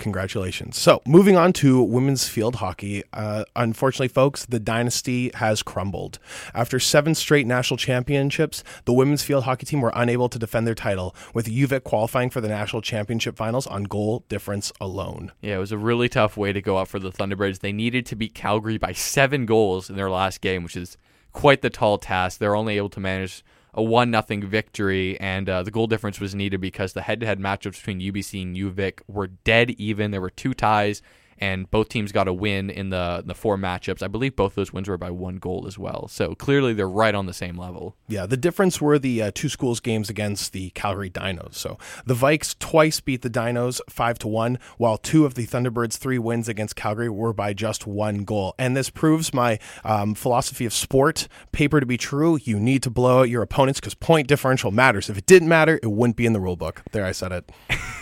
Congratulations. 0.05 0.79
So, 0.79 1.01
moving 1.07 1.39
on 1.39 1.55
to 1.55 1.83
women's 1.83 2.29
field 2.29 2.57
hockey. 2.57 3.05
Uh, 3.15 3.45
unfortunately, 3.57 4.09
folks, 4.09 4.45
the 4.45 4.61
dynasty 4.61 5.31
has 5.37 5.63
crumbled. 5.63 6.19
After 6.53 6.79
seven 6.79 7.15
straight 7.15 7.47
national 7.47 7.79
championships, 7.79 8.63
the 8.85 8.93
women's 8.93 9.23
field 9.23 9.45
hockey 9.45 9.65
team 9.65 9.81
were 9.81 9.93
unable 9.95 10.29
to 10.29 10.39
defend 10.39 10.67
their 10.67 10.75
title, 10.75 11.17
with 11.33 11.47
UVic 11.47 11.85
qualifying 11.85 12.29
for 12.29 12.43
the 12.43 12.49
national 12.49 12.83
championship 12.83 13.35
finals 13.35 13.67
on 13.67 13.85
goal 13.85 14.27
difference 14.29 14.75
alone. 14.79 15.33
Yeah, 15.41 15.57
it 15.57 15.61
was 15.61 15.73
a 15.73 15.79
really 15.79 16.11
tough 16.11 16.37
way 16.37 16.53
to 16.53 16.61
go 16.61 16.77
out 16.77 16.89
for 16.89 16.99
the 16.99 17.11
Thunderbirds. 17.11 17.61
They 17.61 17.73
needed 17.73 18.05
to 18.05 18.15
beat 18.15 18.35
Calgary 18.35 18.77
by 18.77 18.93
seven 18.93 19.47
goals 19.47 19.89
in 19.89 19.97
their 19.97 20.11
last 20.11 20.43
game, 20.43 20.65
which 20.65 20.77
is 20.77 20.99
quite 21.33 21.63
the 21.63 21.71
tall 21.71 21.97
task. 21.97 22.39
They're 22.39 22.55
only 22.55 22.77
able 22.77 22.91
to 22.91 23.01
manage 23.01 23.43
a 23.75 23.83
one 23.83 24.11
nothing 24.11 24.47
victory, 24.47 25.19
and 25.21 25.49
uh, 25.49 25.63
the 25.63 25.71
goal 25.71 25.87
difference 25.87 26.21
was 26.21 26.35
needed 26.35 26.61
because 26.61 26.93
the 26.93 27.03
head-to-head 27.03 27.41
matchups 27.41 27.85
between 27.85 28.01
UBC 28.01 28.43
and 28.43 28.57
UVic 28.57 29.01
were 29.09 29.27
dead 29.27 29.71
even. 29.73 30.13
There 30.13 30.21
were 30.21 30.31
two 30.31 30.55
ties, 30.55 31.03
and 31.39 31.71
both 31.71 31.89
teams 31.89 32.13
got 32.13 32.29
a 32.29 32.33
win 32.33 32.71
in 32.71 32.91
the 32.91 33.23
the 33.25 33.35
four 33.35 33.57
matchups. 33.57 34.03
I 34.03 34.09
believe 34.09 34.37
both 34.37 34.55
those 34.55 34.73
wins 34.73 34.89
were 34.89 34.99
by 34.99 35.11
one 35.11 35.37
goal 35.37 35.65
as 35.67 35.79
well. 35.79 36.09
So 36.09 36.35
clearly, 36.35 36.75
they're 36.75 36.89
right 36.89 37.15
on 37.15 37.27
the 37.27 37.33
same 37.33 37.57
level. 37.57 37.97
Yeah, 38.09 38.27
the 38.27 38.37
difference 38.37 38.81
were 38.81 38.99
the 38.99 39.23
uh, 39.23 39.31
two 39.35 39.49
schools 39.49 39.81
games 39.81 40.11
against 40.11 40.53
the 40.53 40.71
Calgary 40.71 41.11
Dinos. 41.11 41.55
So 41.55 41.79
the 42.05 42.15
Vikes 42.15 42.59
twice 42.59 43.01
beat 43.01 43.23
the 43.23 43.31
Dinos 43.31 43.81
five 43.89 44.19
to 44.21 44.29
one, 44.29 44.59
while 44.79 44.99
two 44.99 45.25
of 45.25 45.35
the 45.35 45.47
Thunderbirds' 45.47 45.97
three 45.97 46.19
wins 46.19 46.49
against 46.49 46.77
Calgary 46.77 47.09
were 47.09 47.33
by 47.33 47.53
just 47.53 47.87
one 47.87 48.25
goal. 48.25 48.55
And 48.59 48.77
this 48.77 48.91
proves 48.91 49.33
my 49.33 49.59
um, 49.85 50.15
philosophy 50.15 50.65
of 50.65 50.73
sport 50.73 51.29
paper 51.53 51.81
to 51.81 51.87
be 51.87 51.97
true. 51.97 52.39
You 52.43 52.59
need 52.59 52.83
to 52.83 52.91
blow 52.91 53.21
out 53.21 53.31
your 53.31 53.43
opponents 53.43 53.81
because 53.81 53.95
point 53.95 54.29
differential 54.29 54.71
matters. 54.71 55.09
If 55.09 55.19
it 55.19 55.27
didn't 55.27 55.49
matter, 55.49 55.79
it 55.83 55.91
wouldn't 55.91 56.17
be 56.17 56.27
in 56.27 56.33
the 56.33 56.41
rule 56.41 56.57
book. 56.57 56.83
There, 56.93 57.05
I 57.05 57.13
said 57.13 57.33
it. 57.33 57.53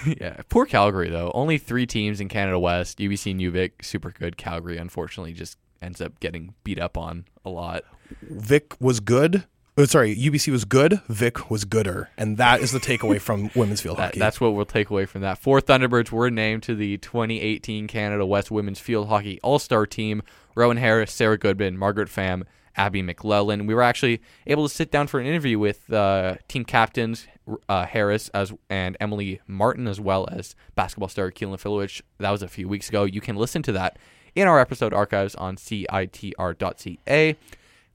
yeah, 0.21 0.41
poor 0.49 0.67
Calgary 0.67 1.11
though. 1.11 1.31
Only 1.35 1.59
three 1.59 1.87
teams 1.87 2.21
in 2.21 2.29
Canada 2.29 2.59
West: 2.59 2.99
UBC 2.99 3.22
and 3.31 3.41
UVic, 3.41 3.73
super 3.85 4.11
good. 4.11 4.37
Calgary, 4.37 4.77
unfortunately, 4.77 5.33
just 5.33 5.57
ends 5.81 6.01
up 6.01 6.19
getting 6.21 6.55
beat 6.65 6.79
up 6.81 6.97
on 6.99 7.25
a 7.45 7.51
lot. 7.51 7.85
Vic 8.23 8.75
was 8.81 9.01
good. 9.01 9.45
Oh, 9.79 9.87
sorry, 9.87 10.15
UBC 10.15 10.53
was 10.53 10.67
good. 10.67 11.01
Vic 11.09 11.51
was 11.51 11.65
gooder, 11.65 12.11
and 12.19 12.37
that 12.37 12.61
is 12.61 12.73
the 12.73 12.79
takeaway 12.79 13.19
from 13.19 13.51
women's 13.57 13.81
field 13.81 13.97
That, 13.97 14.03
hockey. 14.09 14.19
that's 14.19 14.39
what 14.39 14.51
we'll 14.51 14.67
take 14.67 14.91
away 14.91 15.07
from 15.07 15.23
that. 15.23 15.39
Four 15.39 15.63
Thunderbirds 15.63 16.11
were 16.11 16.31
named 16.31 16.63
to 16.65 16.75
the 16.75 16.99
2018 16.99 17.87
Canada 17.87 18.27
West 18.27 18.51
Women's 18.51 18.81
Field 18.81 19.09
Hockey 19.09 19.41
All 19.43 19.59
Star 19.59 19.87
Team. 19.87 20.23
Rowan 20.55 20.77
Harris, 20.77 21.11
Sarah 21.11 21.39
Goodman, 21.39 21.79
Margaret 21.79 22.11
Pham, 22.11 22.43
Abby 22.77 23.03
McLellan. 23.03 23.67
We 23.67 23.75
were 23.75 23.83
actually 23.83 24.21
able 24.47 24.69
to 24.69 24.75
sit 24.75 24.91
down 24.91 25.07
for 25.07 25.21
an 25.21 25.27
interview 25.27 25.59
with 25.59 25.93
uh, 25.93 26.37
team 26.49 26.65
captains 26.65 27.27
uh, 27.69 27.87
Harris 27.87 28.29
as 28.31 28.53
and 28.71 28.97
Emily 29.01 29.41
Martin, 29.47 29.87
as 29.87 30.01
well 30.01 30.29
as 30.31 30.55
basketball 30.75 31.09
star 31.09 31.31
Keylyn 31.31 31.61
Filewich. 31.61 32.03
That 32.19 32.31
was 32.31 32.43
a 32.43 32.49
few 32.49 32.69
weeks 32.69 32.89
ago. 32.89 33.05
You 33.05 33.21
can 33.21 33.37
listen 33.37 33.63
to 33.65 33.73
that 33.73 33.99
in 34.35 34.49
our 34.49 34.59
episode 34.59 34.95
archives 34.95 35.35
on 35.35 35.57
citr.ca. 35.57 37.37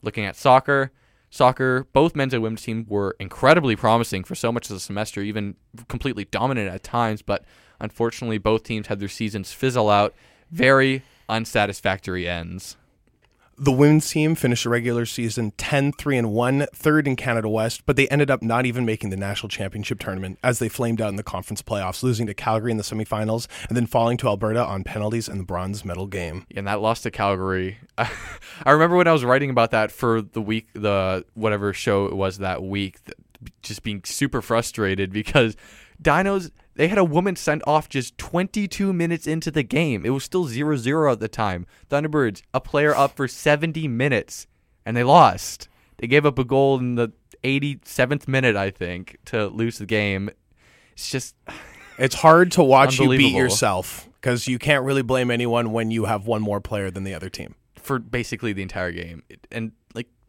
Looking 0.04 0.26
at 0.26 0.36
soccer, 0.36 0.92
soccer, 1.30 1.88
both 1.94 2.16
men's 2.16 2.34
and 2.34 2.44
women's 2.44 2.62
team 2.62 2.86
were 2.88 3.16
incredibly 3.20 3.76
promising 3.76 4.24
for 4.24 4.36
so 4.36 4.52
much 4.52 4.70
of 4.70 4.76
the 4.76 4.80
semester, 4.80 5.22
even 5.22 5.56
completely 5.88 6.26
dominant 6.26 6.70
at 6.70 6.84
times. 6.84 7.22
But 7.22 7.44
unfortunately, 7.80 8.38
both 8.38 8.64
teams 8.64 8.88
had 8.88 9.00
their 9.00 9.08
seasons 9.08 9.52
fizzle 9.52 9.90
out. 9.90 10.14
Very 10.52 11.04
unsatisfactory 11.28 12.28
ends. 12.28 12.78
The 13.58 13.72
women's 13.72 14.10
team 14.10 14.36
finished 14.36 14.64
the 14.64 14.70
regular 14.70 15.06
season 15.06 15.52
10 15.58 15.94
3 15.94 16.18
and 16.18 16.32
1 16.32 16.68
third 16.74 17.08
in 17.08 17.16
canada 17.16 17.50
west 17.50 17.86
but 17.86 17.96
they 17.96 18.08
ended 18.10 18.30
up 18.30 18.42
not 18.42 18.66
even 18.66 18.86
making 18.86 19.10
the 19.10 19.18
national 19.18 19.50
championship 19.50 20.00
tournament 20.00 20.38
as 20.44 20.60
they 20.60 20.70
flamed 20.70 21.02
out 21.02 21.10
in 21.10 21.16
the 21.16 21.24
conference 21.24 21.62
playoffs 21.62 22.04
losing 22.04 22.28
to 22.28 22.34
calgary 22.34 22.72
in 22.72 22.78
the 22.78 22.84
semifinals 22.84 23.48
and 23.68 23.76
then 23.76 23.88
falling 23.88 24.18
to 24.18 24.28
alberta 24.28 24.64
on 24.64 24.84
penalties 24.84 25.28
in 25.28 25.38
the 25.38 25.44
bronze 25.44 25.84
medal 25.84 26.08
game 26.08 26.46
and 26.56 26.68
that 26.68 26.82
loss 26.82 27.02
to 27.02 27.12
Calgary. 27.12 27.78
I 27.98 28.72
remember 28.72 28.96
when 28.96 29.08
I 29.08 29.14
was 29.14 29.24
writing 29.24 29.50
about 29.50 29.72
that 29.72 29.92
for 29.92 30.22
the 30.22 30.42
week, 30.42 30.68
the 30.74 31.26
whatever 31.34 31.74
show 31.74 32.06
it 32.06 32.16
was 32.16 32.40
that 32.40 32.64
week, 32.64 33.00
just 33.62 33.84
being 33.84 34.02
super 34.04 34.42
frustrated 34.42 35.12
because 35.12 35.56
Dinos 36.02 36.52
they 36.78 36.88
had 36.88 37.00
a 37.00 37.04
woman 37.04 37.36
sent 37.36 37.64
off 37.68 37.90
just 37.90 38.18
22 38.20 38.94
minutes 38.94 39.26
into 39.26 39.50
the 39.50 39.64
game. 39.64 40.06
It 40.06 40.12
was 40.12 40.24
still 40.24 40.46
0-0 40.46 41.12
at 41.12 41.20
the 41.20 41.28
time. 41.28 41.66
Thunderbirds 41.90 42.44
a 42.54 42.62
player 42.62 42.96
up 42.96 43.16
for 43.16 43.28
70 43.28 43.88
minutes 43.88 44.46
and 44.86 44.96
they 44.96 45.04
lost. 45.04 45.68
They 45.98 46.06
gave 46.06 46.26
up 46.26 46.38
a 46.38 46.44
goal 46.44 46.78
in 46.78 46.94
the 46.96 47.12
87th 47.44 48.28
minute, 48.28 48.56
I 48.56 48.70
think, 48.70 49.18
to 49.26 49.48
lose 49.48 49.80
the 49.80 49.88
game. 49.88 50.30
It's 50.94 51.10
just 51.10 51.36
it's 51.98 52.16
hard 52.16 52.52
to 52.54 52.64
watch 52.64 53.00
you 53.00 53.10
beat 53.10 53.34
yourself 53.34 54.08
because 54.22 54.48
you 54.48 54.60
can't 54.60 54.86
really 54.86 55.02
blame 55.02 55.32
anyone 55.32 55.72
when 55.72 55.90
you 55.90 56.06
have 56.06 56.28
one 56.28 56.44
more 56.44 56.62
player 56.62 56.92
than 56.92 57.04
the 57.04 57.16
other 57.16 57.30
team 57.30 57.56
for 57.76 57.98
basically 57.98 58.54
the 58.54 58.62
entire 58.62 58.92
game. 58.92 59.24
And 59.52 59.72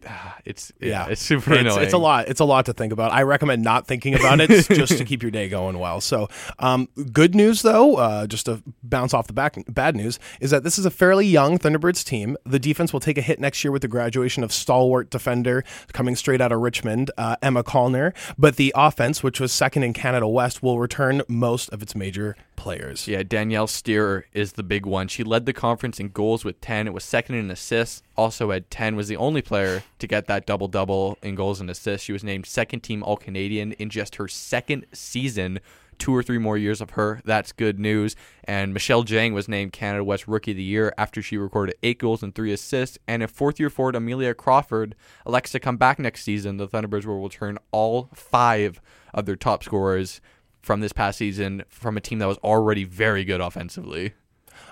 it's 0.44 0.72
yeah, 0.80 0.88
Yeah. 0.88 1.06
it's 1.08 1.22
super 1.22 1.52
it's, 1.52 1.60
annoying. 1.60 1.82
it's 1.82 1.92
a 1.92 1.98
lot. 1.98 2.28
It's 2.28 2.40
a 2.40 2.44
lot 2.44 2.66
to 2.66 2.72
think 2.72 2.92
about. 2.92 3.12
I 3.12 3.22
recommend 3.22 3.62
not 3.62 3.86
thinking 3.86 4.14
about 4.14 4.40
it 4.40 4.48
just 4.68 4.96
to 4.98 5.04
keep 5.04 5.22
your 5.22 5.30
day 5.30 5.48
going 5.48 5.78
well. 5.78 6.00
So, 6.00 6.28
um, 6.58 6.88
good 7.12 7.34
news 7.34 7.62
though, 7.62 7.96
uh, 7.96 8.26
just 8.26 8.46
to 8.46 8.62
bounce 8.82 9.14
off 9.14 9.26
the 9.26 9.32
back, 9.32 9.56
bad 9.68 9.96
news 9.96 10.18
is 10.40 10.50
that 10.50 10.62
this 10.64 10.78
is 10.78 10.86
a 10.86 10.90
fairly 10.90 11.26
young 11.26 11.58
Thunderbirds 11.58 12.04
team. 12.04 12.36
The 12.44 12.58
defense 12.58 12.92
will 12.92 13.00
take 13.00 13.18
a 13.18 13.22
hit 13.22 13.40
next 13.40 13.62
year 13.64 13.72
with 13.72 13.82
the 13.82 13.88
graduation 13.88 14.44
of 14.44 14.52
stalwart 14.52 15.10
defender 15.10 15.64
coming 15.92 16.16
straight 16.16 16.40
out 16.40 16.52
of 16.52 16.60
Richmond, 16.60 17.10
uh, 17.18 17.36
Emma 17.42 17.64
Callner. 17.64 18.14
But 18.36 18.56
the 18.56 18.72
offense, 18.76 19.22
which 19.22 19.40
was 19.40 19.52
second 19.52 19.82
in 19.82 19.92
Canada 19.92 20.28
West, 20.28 20.62
will 20.62 20.78
return 20.78 21.22
most 21.28 21.68
of 21.70 21.82
its 21.82 21.94
major 21.94 22.36
players. 22.58 23.06
Yeah, 23.06 23.22
Danielle 23.22 23.68
Steer 23.68 24.26
is 24.34 24.54
the 24.54 24.62
big 24.62 24.84
one. 24.84 25.08
She 25.08 25.22
led 25.22 25.46
the 25.46 25.52
conference 25.52 25.98
in 26.00 26.08
goals 26.08 26.44
with 26.44 26.60
10. 26.60 26.88
It 26.88 26.92
was 26.92 27.04
second 27.04 27.36
in 27.36 27.50
assists. 27.50 28.02
Also 28.16 28.50
had 28.50 28.70
10. 28.70 28.96
Was 28.96 29.08
the 29.08 29.16
only 29.16 29.40
player 29.40 29.84
to 30.00 30.06
get 30.06 30.26
that 30.26 30.44
double 30.44 30.68
double 30.68 31.16
in 31.22 31.36
goals 31.36 31.60
and 31.60 31.70
assists. 31.70 32.04
She 32.04 32.12
was 32.12 32.24
named 32.24 32.44
second 32.44 32.80
team 32.80 33.02
All 33.02 33.16
Canadian 33.16 33.72
in 33.72 33.88
just 33.88 34.16
her 34.16 34.28
second 34.28 34.86
season. 34.92 35.60
Two 35.98 36.14
or 36.14 36.22
three 36.22 36.38
more 36.38 36.56
years 36.56 36.80
of 36.80 36.90
her. 36.90 37.20
That's 37.24 37.50
good 37.50 37.80
news. 37.80 38.14
And 38.44 38.72
Michelle 38.72 39.02
Jang 39.02 39.34
was 39.34 39.48
named 39.48 39.72
Canada 39.72 40.04
West 40.04 40.28
Rookie 40.28 40.52
of 40.52 40.56
the 40.56 40.62
Year 40.62 40.94
after 40.96 41.20
she 41.20 41.36
recorded 41.36 41.74
eight 41.82 41.98
goals 41.98 42.22
and 42.22 42.32
three 42.32 42.52
assists. 42.52 42.98
And 43.08 43.20
if 43.20 43.30
fourth 43.30 43.58
year 43.58 43.68
forward 43.68 43.96
Amelia 43.96 44.32
Crawford 44.32 44.94
elects 45.26 45.50
to 45.52 45.60
come 45.60 45.76
back 45.76 45.98
next 45.98 46.22
season, 46.22 46.56
the 46.56 46.68
Thunderbirds 46.68 47.04
will 47.04 47.20
return 47.20 47.58
all 47.72 48.10
five 48.14 48.80
of 49.12 49.26
their 49.26 49.34
top 49.34 49.64
scorers 49.64 50.20
from 50.68 50.80
this 50.80 50.92
past 50.92 51.16
season 51.16 51.64
from 51.70 51.96
a 51.96 52.00
team 52.00 52.18
that 52.18 52.28
was 52.28 52.36
already 52.44 52.84
very 52.84 53.24
good 53.24 53.40
offensively. 53.40 54.12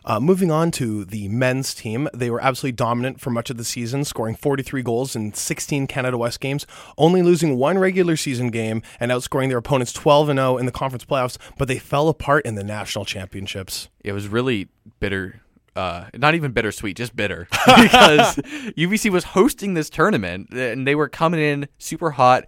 Uh, 0.04 0.20
moving 0.20 0.50
on 0.50 0.70
to 0.70 1.06
the 1.06 1.26
men's 1.28 1.72
team, 1.72 2.06
they 2.12 2.28
were 2.28 2.38
absolutely 2.38 2.76
dominant 2.76 3.18
for 3.18 3.30
much 3.30 3.48
of 3.48 3.56
the 3.56 3.64
season, 3.64 4.04
scoring 4.04 4.34
43 4.34 4.82
goals 4.82 5.16
in 5.16 5.32
16 5.32 5.86
Canada 5.86 6.18
West 6.18 6.38
games, 6.38 6.66
only 6.98 7.22
losing 7.22 7.56
one 7.56 7.78
regular 7.78 8.14
season 8.14 8.50
game 8.50 8.82
and 9.00 9.10
outscoring 9.10 9.48
their 9.48 9.56
opponents 9.56 9.94
12 9.94 10.28
and 10.28 10.38
0 10.38 10.58
in 10.58 10.66
the 10.66 10.70
conference 10.70 11.06
playoffs. 11.06 11.38
But 11.56 11.66
they 11.66 11.78
fell 11.78 12.10
apart 12.10 12.44
in 12.44 12.56
the 12.56 12.64
national 12.64 13.06
championships. 13.06 13.88
It 14.04 14.12
was 14.12 14.28
really 14.28 14.68
bitter. 15.00 15.40
Uh, 15.74 16.10
not 16.14 16.34
even 16.34 16.52
bittersweet, 16.52 16.98
just 16.98 17.16
bitter 17.16 17.48
because 17.66 18.36
UBC 18.76 19.10
was 19.10 19.24
hosting 19.24 19.72
this 19.72 19.88
tournament 19.88 20.50
and 20.50 20.86
they 20.86 20.94
were 20.94 21.08
coming 21.08 21.40
in 21.40 21.68
super 21.78 22.10
hot, 22.10 22.44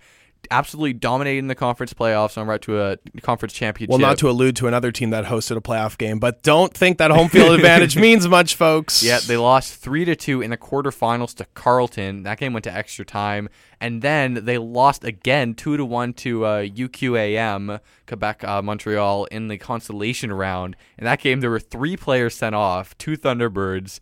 absolutely 0.51 0.93
dominating 0.93 1.49
the 1.49 1.55
conference 1.55 1.93
playoffs 1.93 2.39
on 2.39 2.47
route 2.47 2.63
to 2.63 2.81
a 2.81 2.97
conference 3.23 3.53
championship. 3.53 3.91
Well, 3.91 3.99
not 3.99 4.19
to 4.19 4.31
allude 4.31 4.57
to 4.57 4.67
another 4.67 4.93
team 4.93 5.11
that 5.11 5.27
hosted 5.27 5.57
a 5.57 5.61
playoff 5.61 5.99
game, 5.99 6.19
but 6.19 6.43
don't 6.43 6.73
think 6.73 6.99
that 6.99 7.11
home 7.11 7.29
field 7.29 7.55
advantage 7.55 7.97
means 8.01 8.27
much, 8.29 8.55
folks. 8.55 9.03
Yeah, 9.03 9.19
they 9.21 9.37
lost 9.37 9.75
three 9.75 10.05
to 10.05 10.17
two 10.17 10.41
in 10.41 10.51
the 10.51 10.57
quarterfinals 10.57 11.35
to 11.37 11.45
Carleton. 11.55 12.23
That 12.23 12.39
game 12.39 12.53
went 12.53 12.65
to 12.65 12.73
extra 12.73 13.05
time, 13.05 13.49
and 13.81 14.03
then 14.03 14.45
they 14.45 14.59
lost 14.59 15.05
again 15.05 15.55
two 15.55 15.77
to 15.77 15.85
one 15.85 16.13
to 16.15 16.45
uh, 16.45 16.63
UQAM 16.63 17.81
Quebec 18.07 18.45
uh, 18.45 18.63
Montreal 18.63 19.25
in 19.27 19.49
the 19.49 19.59
consolation 19.59 20.33
round. 20.33 20.77
In 20.97 21.05
that 21.05 21.21
game, 21.21 21.41
there 21.41 21.51
were 21.51 21.61
three 21.61 21.97
players 21.97 22.35
sent 22.35 22.55
off, 22.55 22.97
two 22.99 23.17
Thunderbirds, 23.17 24.01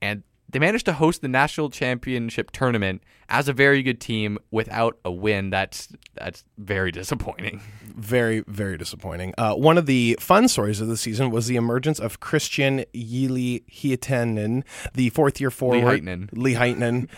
and 0.00 0.22
they 0.48 0.58
managed 0.58 0.86
to 0.86 0.94
host 0.94 1.22
the 1.22 1.28
national 1.28 1.70
championship 1.70 2.50
tournament 2.50 3.02
as 3.28 3.48
a 3.48 3.52
very 3.52 3.82
good 3.82 4.00
team 4.00 4.38
without 4.50 4.98
a 5.04 5.10
win. 5.10 5.50
That's 5.50 5.88
that's 6.14 6.44
very 6.56 6.90
disappointing. 6.90 7.60
very, 7.84 8.44
very 8.46 8.78
disappointing. 8.78 9.34
Uh, 9.36 9.54
one 9.54 9.76
of 9.76 9.86
the 9.86 10.16
fun 10.20 10.48
stories 10.48 10.80
of 10.80 10.88
the 10.88 10.96
season 10.96 11.30
was 11.30 11.46
the 11.46 11.56
emergence 11.56 11.98
of 11.98 12.20
Christian 12.20 12.84
Yili 12.94 13.64
Hietanen, 13.70 14.64
the 14.94 15.10
fourth 15.10 15.40
year 15.40 15.50
forward. 15.50 15.82
Lee 16.32 16.54
Heitnen. 16.54 17.08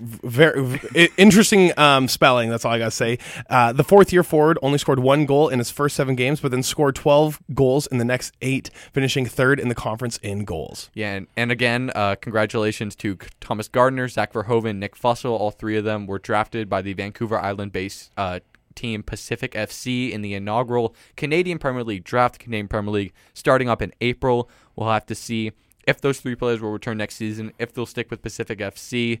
Very 0.00 0.80
interesting 1.16 1.72
um, 1.76 2.08
spelling. 2.08 2.50
That's 2.50 2.64
all 2.64 2.72
I 2.72 2.78
gotta 2.78 2.90
say. 2.90 3.18
Uh, 3.50 3.72
the 3.72 3.84
fourth 3.84 4.12
year 4.12 4.22
forward 4.22 4.58
only 4.62 4.78
scored 4.78 5.00
one 5.00 5.26
goal 5.26 5.48
in 5.48 5.58
his 5.58 5.70
first 5.70 5.96
seven 5.96 6.14
games, 6.14 6.40
but 6.40 6.50
then 6.50 6.62
scored 6.62 6.94
twelve 6.94 7.40
goals 7.54 7.86
in 7.88 7.98
the 7.98 8.04
next 8.04 8.32
eight, 8.40 8.70
finishing 8.92 9.26
third 9.26 9.58
in 9.58 9.68
the 9.68 9.74
conference 9.74 10.18
in 10.18 10.44
goals. 10.44 10.90
Yeah, 10.94 11.14
and, 11.14 11.26
and 11.36 11.50
again, 11.50 11.90
uh, 11.94 12.14
congratulations 12.20 12.94
to 12.96 13.16
Thomas 13.40 13.68
Gardner, 13.68 14.08
Zach 14.08 14.32
Verhoeven, 14.32 14.76
Nick 14.76 14.94
Fussell. 14.94 15.38
All 15.38 15.50
three 15.50 15.76
of 15.76 15.84
them 15.84 16.06
were 16.06 16.18
drafted 16.18 16.68
by 16.68 16.82
the 16.82 16.92
Vancouver 16.92 17.38
Island-based 17.38 18.12
uh, 18.16 18.40
team 18.78 19.02
Pacific 19.02 19.52
FC 19.52 20.10
in 20.12 20.22
the 20.22 20.34
inaugural 20.34 20.94
Canadian 21.16 21.58
Premier 21.58 21.82
League 21.82 22.04
draft. 22.04 22.38
Canadian 22.38 22.68
Premier 22.68 22.92
League 22.92 23.12
starting 23.34 23.68
up 23.68 23.82
in 23.82 23.92
April. 24.00 24.48
We'll 24.76 24.90
have 24.90 25.06
to 25.06 25.14
see 25.16 25.52
if 25.86 26.00
those 26.00 26.20
three 26.20 26.36
players 26.36 26.60
will 26.60 26.70
return 26.70 26.98
next 26.98 27.16
season, 27.16 27.52
if 27.58 27.72
they'll 27.72 27.86
stick 27.86 28.10
with 28.10 28.22
Pacific 28.22 28.58
FC. 28.60 29.20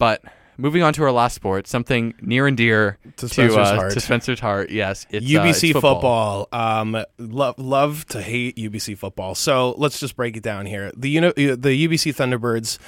But 0.00 0.24
moving 0.56 0.82
on 0.82 0.92
to 0.94 1.02
our 1.04 1.12
last 1.12 1.34
sport, 1.34 1.66
something 1.66 2.14
near 2.20 2.46
and 2.46 2.56
dear 2.56 2.98
To 3.18 3.28
Spencer's 3.28 3.56
uh, 3.56 3.74
heart. 3.76 3.92
to 3.92 4.00
Spencer's 4.00 4.40
heart. 4.40 4.70
Yes, 4.70 5.06
it's 5.10 5.26
uh, 5.26 5.28
UBC 5.28 5.70
it's 5.70 5.72
football. 5.80 6.48
Um, 6.52 6.96
love 7.18 7.58
love 7.58 8.06
to 8.08 8.20
hate 8.20 8.56
UBC 8.56 8.96
football. 8.98 9.34
So 9.34 9.74
let's 9.78 10.00
just 10.00 10.16
break 10.16 10.36
it 10.36 10.42
down 10.42 10.66
here. 10.66 10.90
The 10.96 11.10
uni- 11.10 11.28
uh, 11.28 11.56
the 11.56 11.86
UBC 11.86 12.14
Thunderbirds 12.14 12.78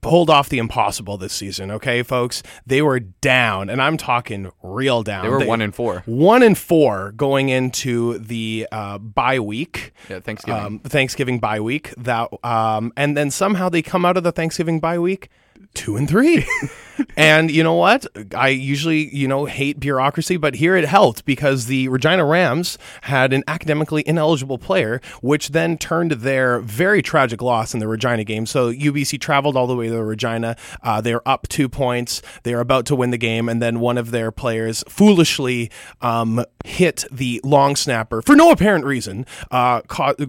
pulled 0.00 0.30
off 0.30 0.48
the 0.48 0.58
impossible 0.58 1.18
this 1.18 1.32
season. 1.32 1.70
Okay, 1.70 2.02
folks, 2.02 2.42
they 2.66 2.82
were 2.82 3.00
down, 3.00 3.68
and 3.68 3.82
I'm 3.82 3.96
talking 3.96 4.50
real 4.62 5.02
down. 5.02 5.24
They 5.24 5.28
were 5.30 5.44
one 5.44 5.60
and 5.60 5.74
four. 5.74 6.02
one 6.06 6.42
and 6.42 6.56
four 6.56 7.12
going 7.12 7.48
into 7.48 8.18
the 8.18 8.66
uh, 8.72 8.98
bye 8.98 9.40
week. 9.40 9.92
Yeah, 10.08 10.20
Thanksgiving. 10.20 10.62
Um, 10.62 10.78
Thanksgiving 10.80 11.38
bye 11.38 11.60
week. 11.60 11.94
That 11.96 12.30
um, 12.44 12.92
and 12.96 13.16
then 13.16 13.30
somehow 13.30 13.68
they 13.68 13.82
come 13.82 14.04
out 14.04 14.16
of 14.16 14.22
the 14.24 14.32
Thanksgiving 14.32 14.80
bye 14.80 14.98
week 14.98 15.28
two 15.74 15.96
and 15.96 16.08
three. 16.08 16.46
and 17.16 17.50
you 17.50 17.62
know 17.62 17.74
what? 17.74 18.06
I 18.34 18.48
usually, 18.48 19.14
you 19.14 19.28
know, 19.28 19.44
hate 19.44 19.80
bureaucracy, 19.80 20.36
but 20.36 20.54
here 20.54 20.76
it 20.76 20.84
helped 20.84 21.24
because 21.24 21.66
the 21.66 21.88
Regina 21.88 22.24
Rams 22.24 22.78
had 23.02 23.32
an 23.32 23.44
academically 23.48 24.02
ineligible 24.06 24.58
player, 24.58 25.00
which 25.22 25.48
then 25.48 25.78
turned 25.78 26.12
their 26.12 26.60
very 26.60 27.02
tragic 27.02 27.42
loss 27.42 27.74
in 27.74 27.80
the 27.80 27.88
Regina 27.88 28.24
game. 28.24 28.46
So 28.46 28.72
UBC 28.72 29.20
traveled 29.20 29.56
all 29.56 29.66
the 29.66 29.76
way 29.76 29.88
to 29.88 30.02
Regina. 30.02 30.56
Uh, 30.82 31.00
they're 31.00 31.26
up 31.28 31.48
two 31.48 31.68
points. 31.68 32.22
They're 32.42 32.60
about 32.60 32.86
to 32.86 32.96
win 32.96 33.10
the 33.10 33.18
game, 33.18 33.48
and 33.48 33.60
then 33.60 33.80
one 33.80 33.98
of 33.98 34.10
their 34.10 34.30
players 34.30 34.84
foolishly 34.88 35.70
um, 36.00 36.44
hit 36.64 37.04
the 37.10 37.40
long 37.44 37.76
snapper 37.76 38.22
for 38.22 38.36
no 38.36 38.50
apparent 38.50 38.84
reason, 38.84 39.26
uh, 39.50 39.80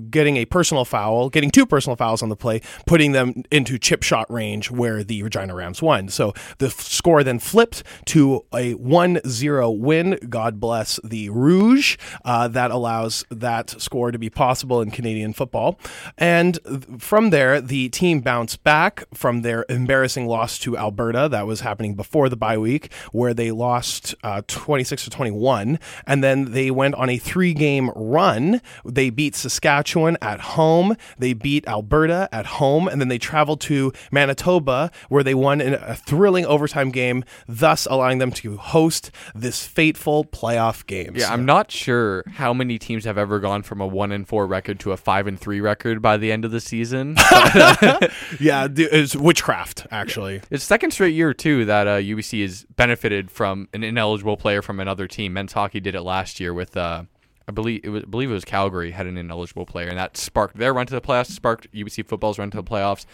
getting 0.09 0.37
a 0.37 0.45
personal 0.45 0.85
foul, 0.85 1.29
getting 1.29 1.51
two 1.51 1.65
personal 1.65 1.95
fouls 1.95 2.21
on 2.21 2.29
the 2.29 2.35
play, 2.35 2.61
putting 2.85 3.11
them 3.11 3.43
into 3.51 3.77
chip 3.77 4.03
shot 4.03 4.29
range 4.31 4.71
where 4.71 5.03
the 5.03 5.23
Regina 5.23 5.55
Rams 5.55 5.81
won. 5.81 6.09
So 6.09 6.33
the 6.61 6.67
f- 6.67 6.81
score 6.81 7.23
then 7.23 7.39
flipped 7.39 7.83
to 8.05 8.45
a 8.53 8.73
1 8.75 9.21
0 9.27 9.71
win. 9.71 10.17
God 10.29 10.59
bless 10.59 10.99
the 11.03 11.29
Rouge. 11.29 11.97
Uh, 12.23 12.47
that 12.47 12.71
allows 12.71 13.25
that 13.29 13.81
score 13.81 14.11
to 14.11 14.19
be 14.19 14.29
possible 14.29 14.79
in 14.79 14.91
Canadian 14.91 15.33
football. 15.33 15.79
And 16.17 16.59
from 16.99 17.31
there, 17.31 17.59
the 17.59 17.89
team 17.89 18.21
bounced 18.21 18.63
back 18.63 19.05
from 19.13 19.41
their 19.41 19.65
embarrassing 19.69 20.27
loss 20.27 20.59
to 20.59 20.77
Alberta. 20.77 21.27
That 21.29 21.47
was 21.47 21.61
happening 21.61 21.95
before 21.95 22.29
the 22.29 22.37
bye 22.37 22.59
week, 22.59 22.93
where 23.11 23.33
they 23.33 23.51
lost 23.51 24.13
uh, 24.23 24.43
26 24.47 25.05
to 25.05 25.09
21. 25.09 25.79
And 26.05 26.23
then 26.23 26.51
they 26.51 26.69
went 26.69 26.93
on 26.95 27.09
a 27.09 27.17
three 27.17 27.55
game 27.55 27.89
run. 27.95 28.61
They 28.85 29.09
beat 29.09 29.35
Saskatchewan 29.35 30.17
at 30.21 30.39
home, 30.41 30.95
they 31.17 31.33
beat 31.33 31.67
Alberta 31.67 32.29
at 32.31 32.45
home, 32.45 32.87
and 32.87 33.01
then 33.01 33.07
they 33.07 33.17
traveled 33.17 33.61
to 33.61 33.91
Manitoba, 34.11 34.91
where 35.09 35.23
they 35.23 35.33
won 35.33 35.59
in 35.59 35.73
a 35.73 35.95
thrilling 35.95 36.40
overtime 36.45 36.89
game, 36.91 37.23
thus 37.47 37.85
allowing 37.85 38.17
them 38.17 38.31
to 38.31 38.57
host 38.57 39.11
this 39.33 39.65
fateful 39.65 40.25
playoff 40.25 40.85
game. 40.85 41.13
Yeah, 41.15 41.31
I'm 41.31 41.45
not 41.45 41.71
sure 41.71 42.23
how 42.27 42.53
many 42.53 42.77
teams 42.77 43.05
have 43.05 43.17
ever 43.17 43.39
gone 43.39 43.63
from 43.63 43.81
a 43.81 43.87
one 43.87 44.11
and 44.11 44.27
four 44.27 44.47
record 44.47 44.79
to 44.81 44.91
a 44.91 44.97
five 44.97 45.27
and 45.27 45.39
three 45.39 45.61
record 45.61 46.01
by 46.01 46.17
the 46.17 46.31
end 46.31 46.45
of 46.45 46.51
the 46.51 46.61
season. 46.61 47.15
yeah, 48.39 48.67
it's 48.69 49.15
witchcraft 49.15 49.87
actually. 49.91 50.41
It's 50.49 50.63
second 50.63 50.91
straight 50.91 51.15
year 51.15 51.33
too 51.33 51.65
that 51.65 51.87
uh, 51.87 51.97
UBC 51.97 52.41
has 52.41 52.65
benefited 52.75 53.31
from 53.31 53.67
an 53.73 53.83
ineligible 53.83 54.37
player 54.37 54.61
from 54.61 54.79
another 54.79 55.07
team. 55.07 55.33
Men's 55.33 55.53
hockey 55.53 55.79
did 55.79 55.95
it 55.95 56.01
last 56.01 56.39
year 56.39 56.53
with. 56.53 56.75
Uh, 56.75 57.03
I 57.47 57.53
believe 57.53 57.81
it 57.83 57.89
was, 57.89 58.03
I 58.03 58.05
believe 58.05 58.29
it 58.29 58.33
was 58.33 58.45
Calgary 58.45 58.91
had 58.91 59.07
an 59.07 59.17
ineligible 59.17 59.65
player, 59.65 59.87
and 59.87 59.97
that 59.97 60.15
sparked 60.15 60.57
their 60.57 60.73
run 60.73 60.85
to 60.85 60.93
the 60.93 61.01
playoffs, 61.01 61.31
sparked 61.31 61.69
UBC 61.73 62.05
football's 62.05 62.39
run 62.39 62.51
to 62.51 62.57
the 62.57 62.63
playoffs. 62.63 63.05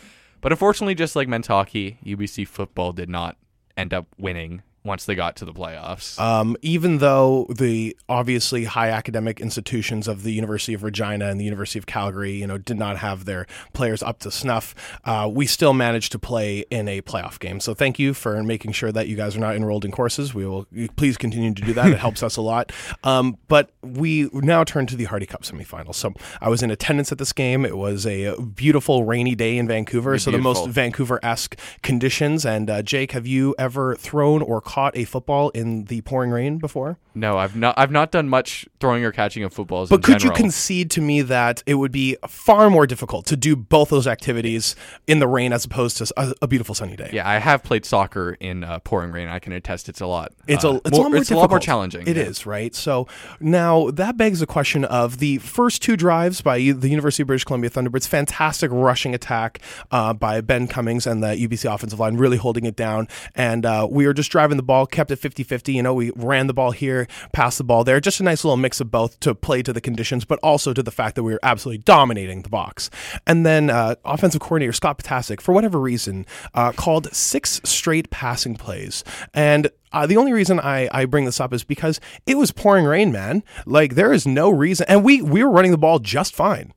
But 0.42 0.52
unfortunately, 0.52 0.96
just 0.96 1.16
like 1.16 1.28
hockey, 1.48 1.98
UBC 2.06 2.48
football 2.48 2.94
did 2.94 3.10
not 3.10 3.38
end 3.76 3.94
up 3.94 4.08
winning 4.18 4.62
once 4.88 5.06
they 5.06 5.16
got 5.16 5.36
to 5.38 5.46
the 5.46 5.54
playoffs. 5.54 6.20
Um, 6.20 6.58
even 6.62 6.98
though 6.98 7.46
the 7.50 7.96
obviously 8.10 8.66
high 8.66 8.90
academic 8.90 9.40
institutions 9.40 10.08
of 10.08 10.24
the 10.24 10.32
University 10.32 10.74
of 10.74 10.84
Regina 10.84 11.28
and 11.28 11.40
the 11.40 11.46
University 11.46 11.78
of 11.78 11.86
Calgary, 11.86 12.32
you 12.32 12.48
know, 12.48 12.58
did 12.58 12.78
not 12.78 12.98
have 12.98 13.26
their 13.26 13.46
players 13.74 14.02
up 14.02 14.20
to 14.20 14.32
snuff, 14.32 14.74
uh, 15.06 15.30
we 15.32 15.46
still 15.46 15.74
managed 15.74 16.12
to 16.14 16.20
play 16.20 16.66
in 16.72 16.88
a 16.88 17.02
playoff 17.02 17.40
game. 17.40 17.60
So 17.60 17.74
thank 17.74 18.00
you 18.00 18.14
for 18.14 18.42
making 18.44 18.72
sure 18.72 18.92
that 18.92 19.08
you 19.08 19.16
guys 19.16 19.36
are 19.36 19.40
not 19.40 19.56
enrolled 19.56 19.86
in 19.86 19.92
courses. 19.92 20.34
We 20.34 20.46
will 20.46 20.66
please 20.96 21.18
continue 21.18 21.54
to 21.54 21.62
do 21.62 21.74
that. 21.74 21.92
It 21.92 22.00
helps 22.00 22.24
us 22.24 22.38
a 22.38 22.42
lot. 22.42 22.72
Um, 23.04 23.38
but 23.48 23.72
we 23.84 24.30
now 24.34 24.64
turn 24.64 24.86
to 24.88 24.96
the 24.96 25.06
Hardy 25.06 25.26
Cup 25.26 25.44
semifinals. 25.44 25.96
So 25.96 26.14
I 26.42 26.50
was 26.50 26.62
in 26.64 26.72
attendance 26.72 27.12
at 27.12 27.18
this 27.18 27.32
game. 27.32 27.66
It 27.66 27.78
was 27.78 28.06
a 28.06 28.36
beautiful 28.42 29.06
rainy 29.06 29.36
day 29.36 29.58
in 29.58 29.68
Vancouver. 29.68 30.18
So 30.18 30.32
the 30.32 30.38
most 30.40 30.68
Vancouver 30.68 31.20
esque 31.24 31.58
conditions. 31.84 32.46
And 32.46 32.70
uh, 32.70 32.82
Jake, 32.82 33.12
have 33.12 33.28
you 33.28 33.56
ever 33.58 33.96
thrown 33.96 34.42
or 34.42 34.62
caught 34.62 34.77
a 34.78 35.06
football 35.06 35.50
in 35.50 35.86
the 35.86 36.02
pouring 36.02 36.32
rain 36.32 36.58
before? 36.58 36.98
no, 37.18 37.38
I've 37.38 37.56
not. 37.56 37.78
I've 37.78 37.92
not 37.92 38.12
done 38.12 38.30
much 38.30 38.68
throwing 38.80 39.04
or 39.04 39.12
catching 39.12 39.44
of 39.44 39.52
footballs. 39.52 39.90
But 39.90 40.04
could 40.04 40.20
general. 40.20 40.38
you 40.38 40.44
concede 40.44 40.92
to 40.92 41.02
me 41.02 41.22
that 41.24 41.64
it 41.66 41.76
would 41.76 41.92
be 41.92 42.16
far 42.28 42.70
more 42.70 42.86
difficult 42.86 43.26
to 43.28 43.36
do 43.36 43.56
both 43.56 43.90
those 43.90 44.08
activities 44.08 44.76
in 45.08 45.20
the 45.20 45.28
rain 45.28 45.52
as 45.52 45.66
opposed 45.66 45.98
to 45.98 46.14
a, 46.16 46.34
a 46.44 46.48
beautiful 46.48 46.76
sunny 46.76 46.96
day? 46.96 47.10
Yeah, 47.12 47.28
I 47.28 47.40
have 47.40 47.64
played 47.64 47.86
soccer 47.86 48.38
in 48.40 48.64
uh, 48.64 48.80
pouring 48.80 49.12
rain. 49.12 49.28
I 49.28 49.40
can 49.40 49.52
attest 49.52 49.90
it's 49.90 50.00
a 50.00 50.06
lot. 50.06 50.34
It's 50.48 50.64
uh, 50.64 50.74
a 50.74 50.76
it's 50.86 50.92
more, 50.92 51.00
a 51.00 51.04
lot 51.04 51.12
more 51.12 51.22
it's 51.22 51.32
a 51.32 51.36
lot 51.36 51.50
more 51.50 51.60
challenging. 51.60 52.08
It 52.08 52.18
yeah. 52.18 52.24
is 52.24 52.46
right. 52.46 52.74
So 52.76 53.08
now 53.40 53.90
that 53.92 54.16
begs 54.16 54.40
the 54.40 54.48
question 54.48 54.86
of 54.86 55.18
the 55.18 55.40
first 55.40 55.82
two 55.82 55.98
drives 55.98 56.42
by 56.42 56.58
the 56.58 56.90
University 56.90 57.24
of 57.24 57.28
British 57.28 57.46
Columbia 57.46 57.72
Thunderbirds. 57.72 58.08
Fantastic 58.08 58.70
rushing 58.72 59.16
attack 59.16 59.60
uh, 59.92 60.14
by 60.14 60.42
Ben 60.42 60.68
Cummings 60.68 61.08
and 61.08 61.24
the 61.24 61.30
UBC 61.30 61.74
offensive 61.74 62.00
line, 62.00 62.18
really 62.18 62.38
holding 62.38 62.66
it 62.66 62.76
down. 62.76 63.08
And 63.34 63.66
uh, 63.66 63.88
we 63.90 64.06
are 64.06 64.14
just 64.14 64.32
driving 64.32 64.57
the 64.58 64.64
ball, 64.64 64.86
kept 64.86 65.12
it 65.12 65.20
50-50. 65.20 65.74
You 65.74 65.84
know, 65.84 65.94
we 65.94 66.12
ran 66.16 66.48
the 66.48 66.54
ball 66.54 66.72
here, 66.72 67.08
passed 67.34 67.58
the 67.58 67.64
ball 67.64 67.84
there. 67.84 68.00
Just 68.00 68.20
a 68.20 68.24
nice 68.24 68.44
little 68.44 68.58
mix 68.58 68.80
of 68.82 68.92
both 68.92 69.20
to 69.22 69.34
play 69.34 69.62
to 69.64 69.74
the 69.74 69.82
conditions, 69.82 70.26
but 70.26 70.40
also 70.40 70.74
to 70.74 70.84
the 70.84 70.92
fact 70.92 71.16
that 71.16 71.24
we 71.24 71.34
were 71.34 71.40
absolutely 71.44 71.80
dominating 71.80 72.42
the 72.42 72.50
box. 72.50 72.90
And 73.26 73.46
then 73.46 73.70
uh, 73.70 73.96
offensive 74.06 74.42
coordinator 74.42 74.74
Scott 74.74 74.98
Potasic, 74.98 75.42
for 75.42 75.54
whatever 75.54 75.80
reason, 75.80 76.26
uh, 76.54 76.72
called 76.72 77.14
six 77.14 77.62
straight 77.64 78.10
passing 78.10 78.56
plays. 78.56 79.04
And 79.34 79.70
uh, 79.92 80.06
the 80.06 80.18
only 80.18 80.34
reason 80.34 80.60
I, 80.60 80.90
I 80.92 81.06
bring 81.06 81.26
this 81.26 81.40
up 81.40 81.54
is 81.54 81.64
because 81.64 82.00
it 82.26 82.38
was 82.38 82.52
pouring 82.52 82.86
rain, 82.86 83.12
man. 83.12 83.44
Like 83.66 83.96
there 83.96 84.12
is 84.12 84.28
no 84.28 84.50
reason, 84.50 84.86
and 84.90 85.04
we 85.04 85.22
we 85.22 85.44
were 85.44 85.50
running 85.50 85.72
the 85.72 85.78
ball 85.78 86.00
just 86.00 86.36
fine, 86.36 86.74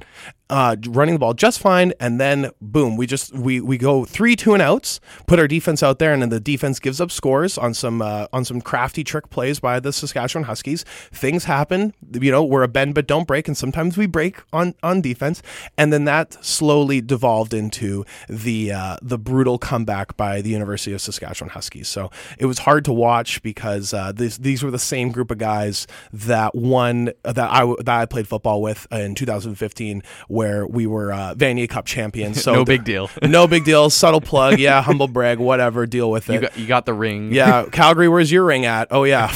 uh, 0.48 0.76
running 0.88 1.14
the 1.14 1.18
ball 1.18 1.34
just 1.34 1.58
fine, 1.58 1.92
and 2.00 2.20
then 2.20 2.50
boom, 2.60 2.96
we 2.96 3.06
just 3.06 3.34
we 3.34 3.60
we 3.60 3.78
go 3.78 4.04
three 4.04 4.36
two 4.36 4.52
and 4.52 4.62
outs, 4.62 5.00
put 5.26 5.38
our 5.38 5.48
defense 5.48 5.82
out 5.82 5.98
there, 5.98 6.12
and 6.12 6.22
then 6.22 6.28
the 6.28 6.40
defense 6.40 6.78
gives 6.78 7.00
up 7.00 7.10
scores 7.10 7.58
on 7.58 7.74
some 7.74 8.00
uh, 8.00 8.26
on 8.32 8.44
some 8.44 8.60
crafty 8.60 9.02
trick 9.02 9.30
plays 9.30 9.60
by 9.60 9.80
the 9.80 9.92
Saskatchewan 9.92 10.44
Huskies. 10.44 10.84
Things 11.12 11.44
happen, 11.44 11.94
you 12.12 12.30
know, 12.30 12.44
we're 12.44 12.62
a 12.62 12.68
bend 12.68 12.94
but 12.94 13.06
don't 13.06 13.26
break, 13.26 13.48
and 13.48 13.56
sometimes 13.56 13.96
we 13.96 14.06
break 14.06 14.42
on 14.52 14.74
on 14.82 15.00
defense, 15.00 15.42
and 15.76 15.92
then 15.92 16.04
that 16.04 16.42
slowly 16.44 17.00
devolved 17.00 17.54
into 17.54 18.04
the 18.28 18.72
uh, 18.72 18.96
the 19.02 19.18
brutal 19.18 19.58
comeback 19.58 20.16
by 20.16 20.40
the 20.40 20.50
University 20.50 20.92
of 20.92 21.00
Saskatchewan 21.00 21.50
Huskies. 21.50 21.88
So 21.88 22.10
it 22.38 22.46
was 22.46 22.60
hard 22.60 22.84
to 22.84 22.92
watch 23.00 23.42
because 23.42 23.92
uh, 23.94 24.12
this, 24.12 24.36
these 24.36 24.62
were 24.62 24.70
the 24.70 24.78
same 24.78 25.10
group 25.10 25.30
of 25.30 25.38
guys 25.38 25.86
that 26.12 26.54
won 26.54 27.12
that 27.24 27.38
I 27.38 27.64
that 27.78 27.88
I 28.00 28.06
played 28.06 28.28
football 28.28 28.60
with 28.62 28.86
in 28.92 29.14
2015, 29.14 30.02
where 30.28 30.66
we 30.66 30.86
were 30.86 31.12
uh, 31.12 31.34
Vanier 31.34 31.68
Cup 31.68 31.86
champions. 31.86 32.40
So 32.50 32.54
No 32.60 32.64
big 32.64 32.84
deal. 32.84 33.08
no 33.22 33.46
big 33.46 33.64
deal. 33.64 33.88
Subtle 33.90 34.20
plug, 34.20 34.58
yeah, 34.58 34.82
humble 34.82 35.08
brag, 35.08 35.38
whatever. 35.38 35.86
Deal 35.86 36.10
with 36.10 36.28
it. 36.28 36.34
You 36.34 36.40
got, 36.40 36.58
you 36.58 36.66
got 36.66 36.86
the 36.86 36.92
ring. 36.94 37.32
Yeah, 37.32 37.64
Calgary, 37.72 38.08
where's 38.08 38.30
your 38.30 38.44
ring 38.44 38.66
at? 38.66 38.88
Oh 38.90 39.04
yeah, 39.04 39.32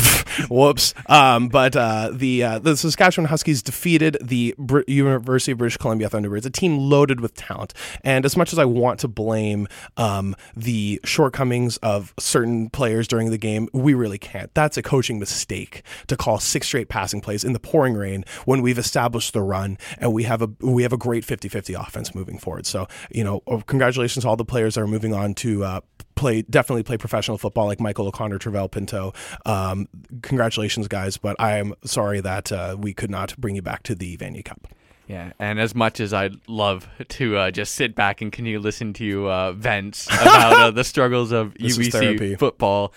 whoops. 0.48 0.94
Um, 1.06 1.48
but 1.48 1.76
uh, 1.76 2.10
the 2.12 2.42
uh, 2.42 2.58
the 2.58 2.76
Saskatchewan 2.76 3.28
Huskies 3.28 3.62
defeated 3.62 4.16
the 4.22 4.54
Br- 4.58 4.82
University 4.86 5.52
of 5.52 5.58
British 5.58 5.76
Columbia 5.76 6.08
Thunderbirds, 6.08 6.44
a 6.46 6.50
team 6.50 6.76
loaded 6.78 7.20
with 7.20 7.34
talent. 7.34 7.72
And 8.02 8.24
as 8.24 8.36
much 8.36 8.52
as 8.52 8.58
I 8.58 8.64
want 8.64 9.00
to 9.00 9.08
blame 9.08 9.68
um, 9.96 10.34
the 10.56 11.00
shortcomings 11.04 11.76
of 11.78 12.12
certain 12.18 12.68
players 12.70 13.06
during 13.08 13.30
the 13.30 13.38
game, 13.38 13.53
we 13.72 13.94
really 13.94 14.18
can't. 14.18 14.52
That's 14.54 14.76
a 14.76 14.82
coaching 14.82 15.18
mistake 15.18 15.82
to 16.06 16.16
call 16.16 16.38
six 16.38 16.66
straight 16.66 16.88
passing 16.88 17.20
plays 17.20 17.44
in 17.44 17.52
the 17.52 17.60
pouring 17.60 17.94
rain 17.94 18.24
when 18.44 18.62
we've 18.62 18.78
established 18.78 19.32
the 19.32 19.42
run 19.42 19.78
and 19.98 20.12
we 20.12 20.24
have 20.24 20.42
a 20.42 20.50
we 20.60 20.82
have 20.82 20.92
a 20.92 20.98
great 20.98 21.24
50-50 21.24 21.80
offense 21.80 22.14
moving 22.14 22.38
forward. 22.38 22.66
So 22.66 22.86
you 23.10 23.24
know, 23.24 23.42
oh, 23.46 23.60
congratulations 23.60 24.24
to 24.24 24.28
all 24.28 24.36
the 24.36 24.44
players 24.44 24.74
that 24.74 24.82
are 24.82 24.86
moving 24.86 25.14
on 25.14 25.34
to. 25.34 25.64
Uh, 25.64 25.80
play 26.14 26.42
definitely 26.42 26.82
play 26.82 26.96
professional 26.96 27.38
football 27.38 27.66
like 27.66 27.80
Michael 27.80 28.06
O'Connor, 28.06 28.38
Trivel 28.38 28.70
Pinto. 28.70 29.12
Um, 29.44 29.88
congratulations, 30.22 30.88
guys! 30.88 31.16
But 31.16 31.36
I 31.38 31.58
am 31.58 31.74
sorry 31.84 32.20
that 32.20 32.52
uh, 32.52 32.76
we 32.78 32.94
could 32.94 33.10
not 33.10 33.36
bring 33.36 33.56
you 33.56 33.62
back 33.62 33.82
to 33.84 33.94
the 33.94 34.16
Vanier 34.16 34.44
Cup. 34.44 34.68
Yeah, 35.06 35.32
and 35.38 35.60
as 35.60 35.74
much 35.74 36.00
as 36.00 36.14
I'd 36.14 36.36
love 36.48 36.88
to 37.08 37.36
uh, 37.36 37.50
just 37.50 37.74
sit 37.74 37.94
back 37.94 38.22
and 38.22 38.32
continue 38.32 38.58
listen 38.58 38.94
to 38.94 39.04
you 39.04 39.28
uh, 39.28 39.52
vents 39.52 40.06
about 40.12 40.52
uh, 40.60 40.70
the 40.70 40.84
struggles 40.84 41.32
of. 41.32 41.54
UBC 41.54 42.38
football, 42.38 42.92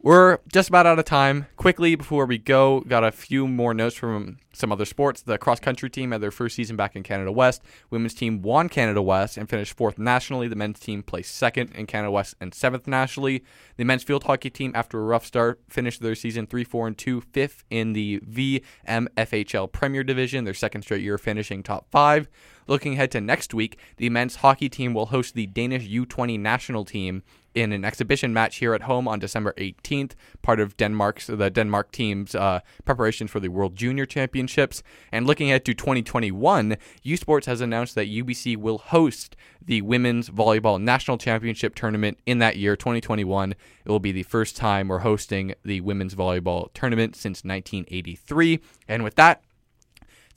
we're 0.00 0.38
just 0.52 0.68
about 0.68 0.86
out 0.86 0.98
of 0.98 1.04
time. 1.04 1.46
Quickly 1.56 1.96
before 1.96 2.24
we 2.24 2.38
go, 2.38 2.80
got 2.82 3.02
a 3.02 3.10
few 3.10 3.48
more 3.48 3.74
notes 3.74 3.96
from 3.96 4.38
some 4.52 4.70
other 4.70 4.84
sports. 4.84 5.22
The 5.22 5.38
cross 5.38 5.58
country 5.58 5.90
team 5.90 6.12
had 6.12 6.20
their 6.20 6.30
first 6.30 6.54
season 6.54 6.76
back 6.76 6.94
in 6.94 7.02
Canada 7.02 7.32
West. 7.32 7.62
Women's 7.90 8.14
team 8.14 8.40
won 8.40 8.68
Canada 8.68 9.02
West 9.02 9.36
and 9.36 9.48
finished 9.48 9.76
fourth 9.76 9.98
nationally. 9.98 10.46
The 10.46 10.54
men's 10.54 10.78
team 10.78 11.02
placed 11.02 11.34
second 11.34 11.72
in 11.74 11.86
Canada 11.86 12.12
West 12.12 12.36
and 12.40 12.54
seventh 12.54 12.86
nationally. 12.86 13.42
The 13.76 13.84
men's 13.84 14.04
field 14.04 14.24
hockey 14.24 14.50
team, 14.50 14.70
after 14.74 15.00
a 15.00 15.04
rough 15.04 15.26
start, 15.26 15.60
finished 15.68 16.00
their 16.00 16.14
season 16.14 16.46
three, 16.46 16.64
four, 16.64 16.86
and 16.86 16.96
two, 16.96 17.20
fifth 17.20 17.64
in 17.68 17.92
the 17.92 18.20
VMFHL 18.20 19.72
Premier 19.72 20.04
Division. 20.04 20.44
Their 20.44 20.54
second 20.54 20.82
straight 20.82 21.02
year 21.02 21.18
finishing 21.18 21.64
top 21.64 21.90
five. 21.90 22.28
Looking 22.68 22.92
ahead 22.92 23.10
to 23.12 23.20
next 23.20 23.54
week, 23.54 23.78
the 23.96 24.10
men's 24.10 24.36
hockey 24.36 24.68
team 24.68 24.94
will 24.94 25.06
host 25.06 25.34
the 25.34 25.46
Danish 25.46 25.88
U20 25.88 26.38
national 26.38 26.84
team 26.84 27.22
in 27.58 27.72
an 27.72 27.84
exhibition 27.84 28.32
match 28.32 28.56
here 28.56 28.74
at 28.74 28.82
home 28.82 29.08
on 29.08 29.18
December 29.18 29.52
18th, 29.58 30.12
part 30.42 30.60
of 30.60 30.76
Denmark's 30.76 31.26
the 31.26 31.50
Denmark 31.50 31.92
team's 31.92 32.34
uh, 32.34 32.60
preparation 32.84 33.26
for 33.28 33.40
the 33.40 33.48
World 33.48 33.76
Junior 33.76 34.06
Championships. 34.06 34.82
And 35.12 35.26
looking 35.26 35.48
ahead 35.48 35.64
to 35.66 35.74
2021, 35.74 36.76
U 37.02 37.16
Sports 37.16 37.46
has 37.46 37.60
announced 37.60 37.94
that 37.94 38.08
UBC 38.08 38.56
will 38.56 38.78
host 38.78 39.36
the 39.64 39.82
Women's 39.82 40.30
Volleyball 40.30 40.80
National 40.80 41.18
Championship 41.18 41.74
tournament 41.74 42.18
in 42.26 42.38
that 42.38 42.56
year, 42.56 42.76
2021. 42.76 43.52
It 43.52 43.58
will 43.84 44.00
be 44.00 44.12
the 44.12 44.22
first 44.22 44.56
time 44.56 44.88
we're 44.88 45.00
hosting 45.00 45.54
the 45.64 45.80
Women's 45.80 46.14
Volleyball 46.14 46.72
tournament 46.72 47.16
since 47.16 47.44
1983. 47.44 48.60
And 48.86 49.04
with 49.04 49.16
that, 49.16 49.42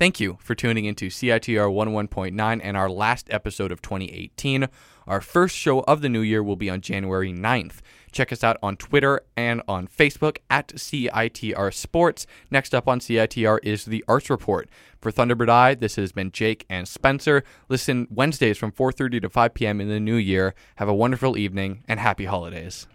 Thank 0.01 0.19
you 0.19 0.39
for 0.41 0.55
tuning 0.55 0.85
into 0.85 1.11
CITR 1.11 1.69
11.9 1.71 2.61
and 2.63 2.75
our 2.75 2.89
last 2.89 3.27
episode 3.29 3.71
of 3.71 3.83
2018. 3.83 4.67
Our 5.05 5.21
first 5.21 5.55
show 5.55 5.81
of 5.81 6.01
the 6.01 6.09
new 6.09 6.21
year 6.21 6.41
will 6.41 6.55
be 6.55 6.71
on 6.71 6.81
January 6.81 7.31
9th. 7.31 7.81
Check 8.11 8.33
us 8.33 8.43
out 8.43 8.57
on 8.63 8.77
Twitter 8.77 9.21
and 9.37 9.61
on 9.67 9.87
Facebook 9.87 10.39
at 10.49 10.69
CITR 10.69 11.71
Sports. 11.71 12.25
Next 12.49 12.73
up 12.73 12.87
on 12.87 12.99
CITR 12.99 13.59
is 13.61 13.85
the 13.85 14.03
Arts 14.07 14.31
Report. 14.31 14.67
For 14.99 15.11
Thunderbird 15.11 15.49
Eye, 15.49 15.75
this 15.75 15.97
has 15.97 16.11
been 16.11 16.31
Jake 16.31 16.65
and 16.67 16.87
Spencer. 16.87 17.43
Listen 17.69 18.07
Wednesdays 18.09 18.57
from 18.57 18.71
4:30 18.71 19.21
to 19.21 19.29
5 19.29 19.53
p.m. 19.53 19.79
in 19.79 19.87
the 19.87 19.99
new 19.99 20.15
year. 20.15 20.55
Have 20.77 20.89
a 20.89 20.95
wonderful 20.95 21.37
evening 21.37 21.83
and 21.87 21.99
happy 21.99 22.25
holidays. 22.25 22.87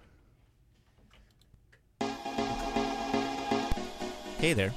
Hey 4.40 4.54
there. 4.54 4.72